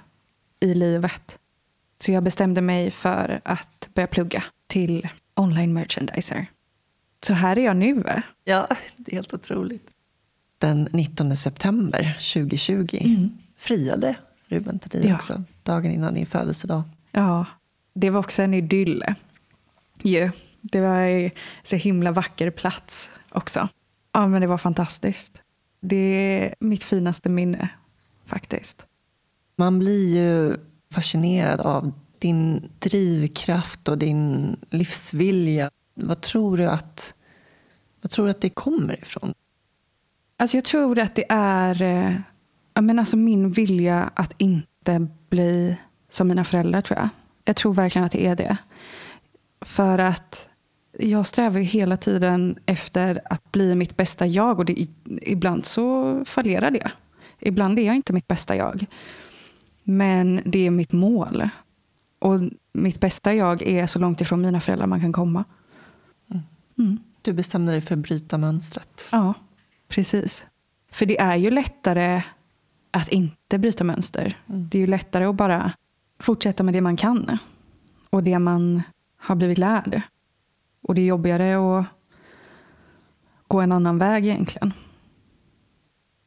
[0.60, 1.38] i livet.
[1.98, 6.46] Så jag bestämde mig för att börja plugga till online merchandiser.
[7.22, 8.04] Så här är jag nu.
[8.06, 8.22] Eh.
[8.44, 9.90] Ja, det är helt otroligt.
[10.60, 13.30] Den 19 september 2020 Mm.
[13.56, 14.14] friade
[14.48, 15.14] Ruben dig Ja.
[15.14, 15.42] också.
[15.62, 16.82] Dagen innan din födelsedag.
[17.12, 17.46] Ja,
[17.94, 19.04] det var också en idyll.
[20.02, 20.30] Ju.
[20.60, 21.30] Det var en
[21.64, 23.68] så himla vacker plats också.
[24.12, 25.42] Ja, men det var fantastiskt.
[25.80, 27.68] Det är mitt finaste minne
[28.26, 28.86] faktiskt.
[29.56, 30.56] Man blir ju
[30.94, 35.70] fascinerad av din drivkraft och din livsvilja.
[35.94, 37.14] Vad tror du att,
[38.00, 39.34] vad tror du att det kommer ifrån?
[40.40, 45.76] Alltså jag tror att det är eh, men alltså min vilja att inte bli
[46.08, 47.08] som mina föräldrar tror jag.
[47.44, 48.56] Jag tror verkligen att det är det.
[49.60, 50.48] För att
[50.98, 54.86] jag strävar ju hela tiden efter att bli mitt bästa jag och det,
[55.22, 56.90] ibland så fallerar det.
[57.38, 58.86] Ibland är jag inte mitt bästa jag.
[59.82, 61.48] Men det är mitt mål.
[62.18, 62.40] Och
[62.72, 65.44] mitt bästa jag är så långt ifrån mina föräldrar man kan komma.
[66.78, 66.98] Mm.
[67.22, 69.08] Du bestämde dig för att bryta mönstret.
[69.12, 69.34] Ja,
[69.90, 70.46] precis.
[70.92, 72.22] För det är ju lättare
[72.90, 74.38] att inte bryta mönster.
[74.48, 74.68] Mm.
[74.70, 75.72] Det är ju lättare att bara
[76.18, 77.38] fortsätta med det man kan.
[78.10, 78.82] Och det man
[79.16, 80.02] har blivit lärd.
[80.82, 81.86] Och det är jobbigare att
[83.48, 84.72] gå en annan väg egentligen.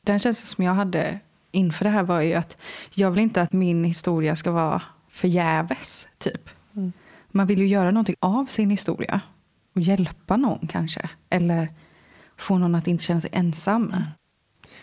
[0.02, 1.20] Den känslan som jag hade
[1.52, 2.58] inför det här var ju att
[2.94, 6.08] jag vill inte att min historia ska vara förgäves.
[6.18, 6.50] Typ.
[6.76, 6.94] Mm.
[7.32, 9.22] Man vill ju göra någonting av sin historia.
[9.76, 11.10] Och hjälpa någon kanske.
[11.30, 11.70] Eller
[12.44, 13.96] få någon att inte känna sig ensam.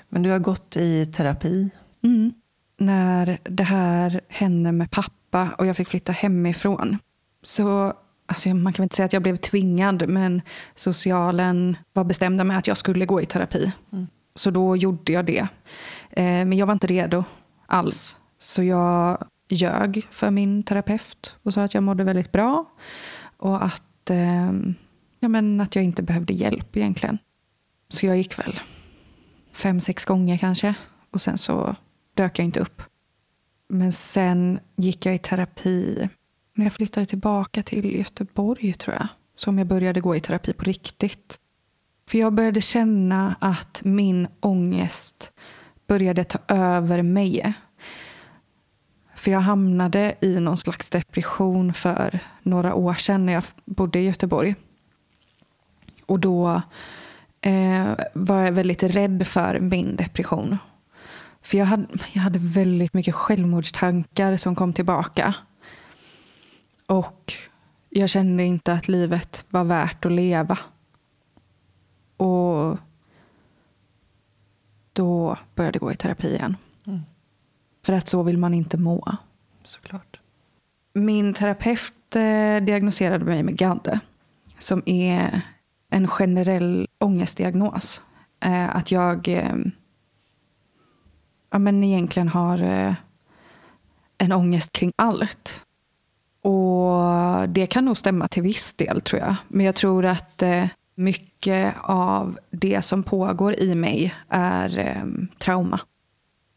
[0.09, 1.71] Men du har gått i terapi.
[2.03, 2.33] Mm.
[2.79, 6.99] När det här hände med pappa och jag fick flytta hemifrån.
[7.43, 7.95] Så,
[8.27, 10.43] alltså man kan väl inte säga att jag blev tvingad, men
[10.75, 13.73] socialen var bestämda med att jag skulle gå i terapi.
[13.93, 14.07] Mm.
[14.35, 15.49] Så då gjorde jag det.
[16.11, 17.25] Eh, men jag var inte redo
[17.67, 18.17] alls.
[18.39, 22.65] Så jag ljög för min terapeut och sa att jag mådde väldigt bra.
[23.37, 24.53] Och att, eh,
[25.21, 27.19] ja, men att jag inte behövde hjälp egentligen.
[27.91, 28.61] Så jag gick väl
[29.53, 30.75] fem, sex gånger kanske.
[31.11, 31.77] Och sen så
[32.15, 32.83] dök jag inte upp.
[33.69, 36.09] Men sen gick jag i terapi
[36.55, 39.09] när jag flyttade tillbaka till Göteborg tror jag.
[39.35, 41.41] Som jag började gå i terapi på riktigt.
[42.09, 45.33] För jag började känna att min ångest
[45.87, 47.53] började ta över mig.
[49.15, 54.07] För jag hamnade i någon slags depression för några år sedan när jag bodde i
[54.07, 54.55] Göteborg.
[56.07, 56.63] Och då
[57.41, 60.59] eh, var jag väldigt rädd för min depression.
[61.43, 65.35] För jag hade, jag hade väldigt mycket självmordstankar som kom tillbaka.
[66.87, 67.33] Och
[67.89, 70.59] jag kände inte att livet var värt att leva.
[72.17, 72.79] Och
[74.93, 76.57] då började jag gå i terapi igen.
[76.87, 77.01] Mm.
[77.85, 79.17] För att så vill man inte må.
[79.65, 80.21] Såklart.
[80.93, 83.99] Min terapeut eh, diagnoserade mig med GAD.
[84.59, 85.41] Som är
[85.91, 88.03] en generell ångestdiagnos.
[88.41, 89.55] Eh, att jag eh,
[91.51, 92.95] ja, men egentligen har eh,
[94.19, 95.65] en ångest kring allt.
[96.43, 99.35] Och det kan nog stämma till viss del tror jag.
[99.49, 105.05] Men jag tror att eh, mycket av det som pågår i mig är eh,
[105.39, 105.81] trauma.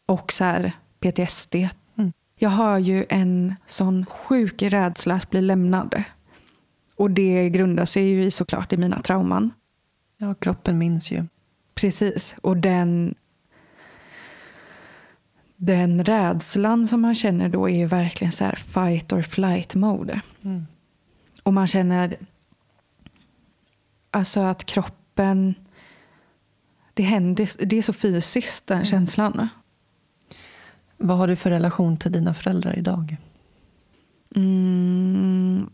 [0.06, 1.54] Och så här PTSD.
[1.54, 2.12] Mm.
[2.38, 6.02] Jag har ju en sån sjuk rädsla att bli lämnad.
[6.96, 9.50] Och det grundar sig ju i såklart i mina trauman.
[10.16, 11.26] Ja, kroppen minns ju.
[11.74, 12.36] Precis.
[12.42, 13.14] Och den,
[15.56, 20.20] den rädslan som man känner då är ju verkligen så här fight or flight mode.
[20.42, 20.66] Mm.
[21.42, 22.16] Och man känner
[24.10, 25.54] alltså att kroppen,
[26.94, 29.48] det händer, det är så fysiskt den känslan.
[30.96, 33.16] Vad har du för relation till dina föräldrar idag?
[34.34, 35.70] Mm,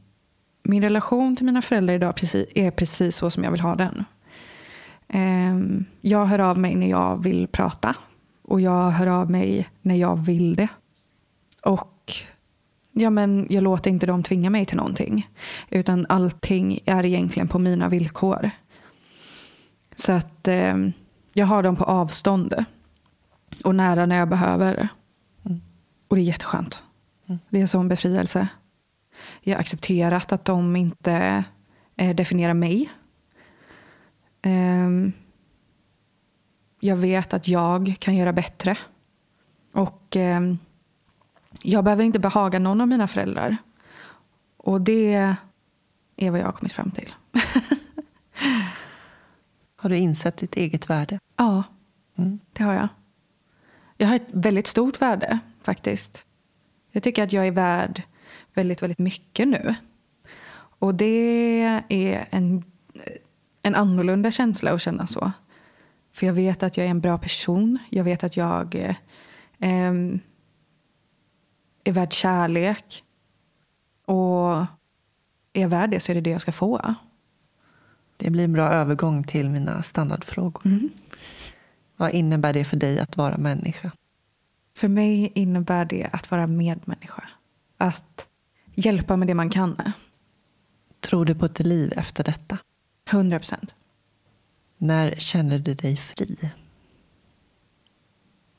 [0.63, 2.15] min relation till mina föräldrar idag
[2.55, 4.05] är precis så som jag vill ha den.
[5.09, 7.95] Ehm, jag hör av mig när jag vill prata.
[8.43, 10.69] Och jag hör av mig när jag vill det.
[11.63, 12.13] Och
[12.93, 15.29] ja, men jag låter inte dem tvinga mig till någonting.
[15.71, 18.51] Utan allting är egentligen på mina villkor.
[19.95, 20.93] Så att ehm,
[21.33, 22.65] jag har dem på avstånd.
[23.65, 24.89] Och nära när jag behöver.
[25.45, 25.61] Mm.
[26.09, 26.85] Och det är jätteskönt.
[27.27, 27.39] Mm.
[27.49, 28.49] Det är en sån befrielse.
[29.41, 31.45] Jag har accepterat att de inte
[31.97, 32.91] eh, definierar mig.
[34.43, 35.13] Ehm,
[36.81, 38.79] Jag vet att jag kan göra bättre.
[39.73, 40.41] Och eh,
[41.63, 43.57] jag behöver inte behaga någon av mina föräldrar.
[44.57, 45.15] Och det
[46.17, 47.15] är vad jag har kommit fram till.
[49.77, 51.19] har du insett ditt eget värde?
[51.37, 51.63] Ja,
[52.17, 52.39] mm.
[52.53, 52.89] det har jag.
[53.97, 56.27] Jag har ett väldigt stort värde faktiskt.
[56.91, 58.03] Jag tycker att jag är värd
[58.61, 59.75] väldigt, väldigt mycket nu.
[60.81, 62.65] Och det är en,
[63.63, 65.33] en annorlunda känsla att känna så.
[66.13, 67.79] För jag vet att jag är en bra person.
[67.91, 68.75] Jag vet att jag
[69.59, 69.93] eh,
[71.85, 73.05] är värd kärlek.
[74.07, 74.53] Och
[75.53, 76.95] är jag värd det så är det det jag ska få.
[78.17, 80.67] Det blir en bra övergång till mina standardfrågor.
[80.67, 80.89] Mm.
[81.97, 83.91] Vad innebär det för dig att vara människa?
[84.77, 87.29] För mig innebär det att vara medmänniska.
[87.79, 88.30] Att
[88.81, 89.93] hjälpa med det man kan.
[91.01, 92.59] Tror du på ett liv efter detta?
[93.11, 93.75] 100 procent.
[94.79, 96.37] När känner du dig fri?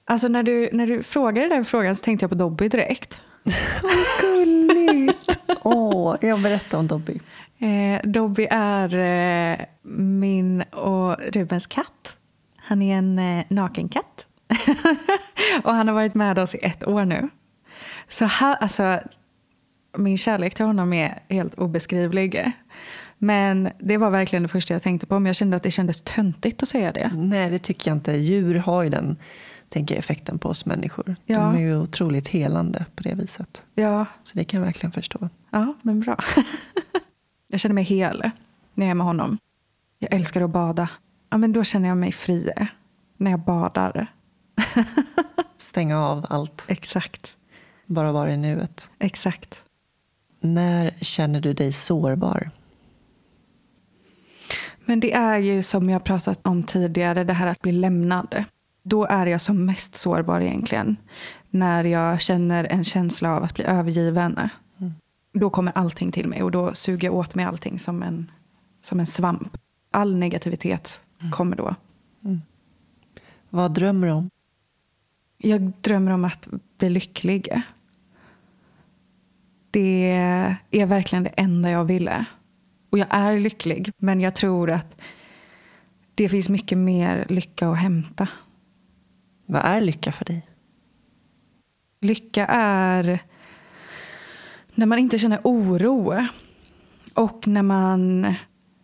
[0.05, 3.23] Alltså när du, när du frågade den frågan så tänkte jag på Dobby direkt.
[3.83, 5.39] Vad gulligt!
[5.63, 7.19] Åh, jag berättar om Dobby.
[7.59, 12.17] Eh, Dobby är eh, min och Rubens katt.
[12.57, 14.27] Han är en eh, nakenkatt.
[15.63, 17.29] och han har varit med oss i ett år nu.
[18.09, 18.99] Så här, alltså,
[19.97, 22.51] min kärlek till honom är helt obeskrivlig.
[23.17, 25.19] Men det var verkligen det första jag tänkte på.
[25.19, 27.11] Men jag kände att det kändes töntigt att säga det.
[27.15, 28.11] Nej, det tycker jag inte.
[28.11, 29.17] Djur har ju den
[29.69, 31.15] tänker effekten på oss människor.
[31.25, 31.39] Ja.
[31.39, 33.65] De är ju otroligt helande på det viset.
[33.75, 34.05] Ja.
[34.23, 35.29] Så det kan jag verkligen förstå.
[35.49, 36.17] Ja, men bra.
[37.47, 38.31] jag känner mig hel
[38.73, 39.37] när jag är med honom.
[39.99, 40.89] Jag älskar att bada.
[41.29, 42.51] Ja, men då känner jag mig fri
[43.17, 44.13] när jag badar.
[45.57, 46.65] Stänga av allt.
[46.67, 47.37] Exakt.
[47.85, 48.91] Bara vara i nuet.
[48.99, 49.65] Exakt.
[50.41, 52.51] När känner du dig sårbar?
[54.85, 58.43] Men det är ju som jag pratat om tidigare, det här att bli lämnad.
[58.83, 60.95] Då är jag som mest sårbar egentligen.
[61.49, 64.49] När jag känner en känsla av att bli övergiven.
[64.77, 64.93] Mm.
[65.33, 68.31] Då kommer allting till mig och då suger jag åt mig allting som en,
[68.81, 69.57] som en svamp.
[69.91, 71.31] All negativitet mm.
[71.31, 71.75] kommer då.
[72.23, 72.41] Mm.
[73.49, 74.29] Vad drömmer du om?
[75.37, 76.47] Jag drömmer om att
[76.77, 77.61] bli lycklig.
[79.71, 80.11] Det
[80.71, 82.25] är verkligen det enda jag ville.
[82.89, 85.01] Och jag är lycklig, men jag tror att
[86.15, 88.27] det finns mycket mer lycka att hämta.
[89.45, 90.47] Vad är lycka för dig?
[92.01, 93.19] Lycka är
[94.75, 96.27] när man inte känner oro.
[97.13, 98.33] Och när man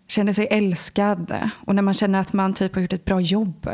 [0.08, 1.50] känner sig älskad.
[1.66, 3.70] Och när man känner att man typ har gjort ett bra jobb.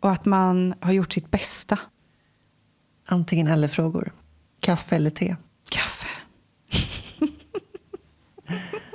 [0.00, 1.78] Och att man har gjort sitt bästa.
[3.06, 4.12] Antingen eller frågor.
[4.60, 5.36] Kaffe eller te?
[5.68, 6.08] Kaffe.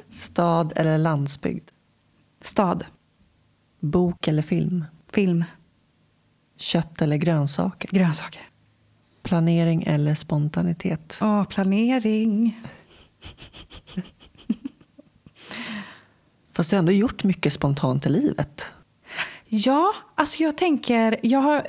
[0.10, 1.70] Stad eller landsbygd?
[2.42, 2.86] Stad.
[3.80, 4.86] Bok eller film?
[5.12, 5.44] Film.
[6.58, 7.90] Kött eller grönsaker?
[7.92, 8.42] Grönsaker.
[9.24, 11.18] Planering eller spontanitet?
[11.22, 12.62] Åh, planering.
[16.54, 18.66] Fast du har ändå gjort mycket spontant i livet.
[19.48, 21.18] Ja, alltså jag tänker...
[21.24, 21.68] Jag har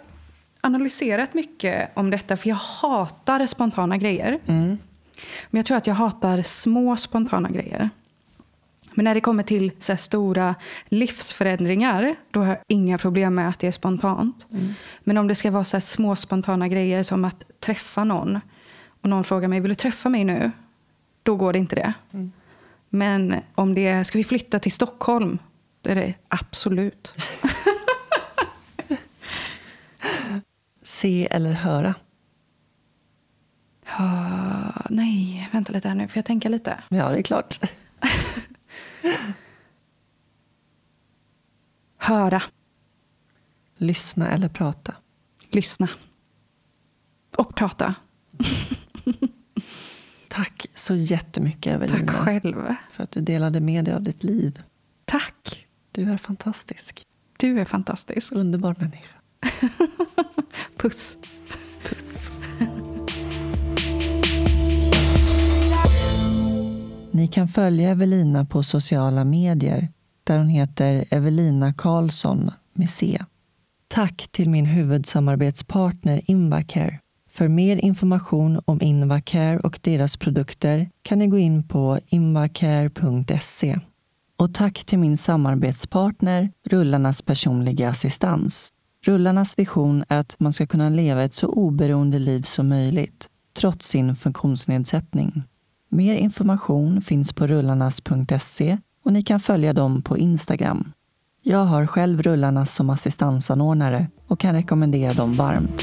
[0.61, 4.41] analyserat mycket om detta för jag hatar spontana grejer.
[4.47, 4.79] Mm.
[5.51, 7.91] Men jag tror att jag hatar små spontana grejer.
[8.95, 10.55] Men när det kommer till så stora
[10.85, 14.47] livsförändringar, då har jag inga problem med att det är spontant.
[14.51, 14.75] Mm.
[15.05, 18.41] Men om det ska vara så små spontana grejer som att träffa någon
[19.01, 20.51] och någon frågar mig, vill du träffa mig nu?
[21.23, 21.93] Då går det inte det.
[22.13, 22.33] Mm.
[22.89, 25.39] Men om det är, ska vi flytta till Stockholm?
[25.81, 27.15] Då är det absolut.
[30.83, 31.95] Se eller höra?
[34.01, 36.09] Uh, nej, vänta lite här nu.
[36.09, 36.83] Får jag tänka lite?
[36.89, 37.61] Ja, det är klart.
[41.97, 42.43] Höra.
[43.77, 44.95] Lyssna eller prata?
[45.51, 45.89] Lyssna.
[47.37, 47.95] Och prata.
[50.29, 52.13] Tack så jättemycket Evelina.
[52.13, 52.75] Tack själv.
[52.91, 54.63] För att du delade med dig av ditt liv.
[55.05, 55.67] Tack.
[55.93, 57.03] Du är fantastisk.
[57.39, 58.33] Du är fantastisk.
[58.33, 59.15] Underbar människa.
[60.77, 61.17] Puss.
[61.17, 61.19] Puss.
[67.15, 69.89] Ni kan följa Evelina på sociala medier
[70.25, 73.23] där hon heter Evelina Karlsson med C.
[73.89, 76.99] Tack till min huvudsamarbetspartner Invacare.
[77.31, 83.79] För mer information om Invacare och deras produkter kan ni gå in på invacare.se.
[84.37, 88.73] Och tack till min samarbetspartner Rullarnas personliga assistans.
[89.05, 93.89] Rullarnas vision är att man ska kunna leva ett så oberoende liv som möjligt trots
[93.89, 95.43] sin funktionsnedsättning.
[95.95, 100.93] Mer information finns på rullarnas.se och ni kan följa dem på Instagram.
[101.43, 105.83] Jag har själv rullarna som assistansanordnare och kan rekommendera dem varmt.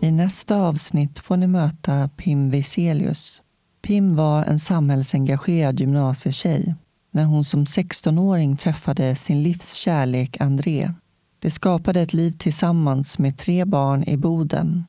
[0.00, 3.42] I nästa avsnitt får ni möta Pim Wiselius.
[3.82, 6.74] Pim var en samhällsengagerad gymnasietjej
[7.10, 10.92] när hon som 16-åring träffade sin livs kärlek André.
[11.38, 14.84] De skapade ett liv tillsammans med tre barn i Boden.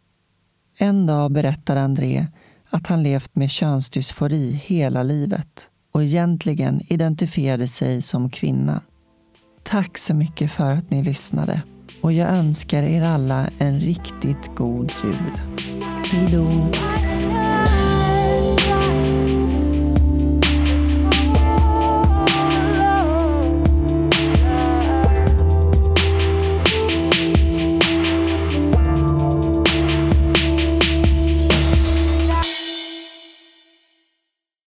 [0.80, 2.28] En dag berättade André
[2.70, 8.82] att han levt med könsdysfori hela livet och egentligen identifierade sig som kvinna.
[9.64, 11.62] Tack så mycket för att ni lyssnade
[12.02, 15.32] och jag önskar er alla en riktigt god jul.
[16.12, 16.72] Hej då!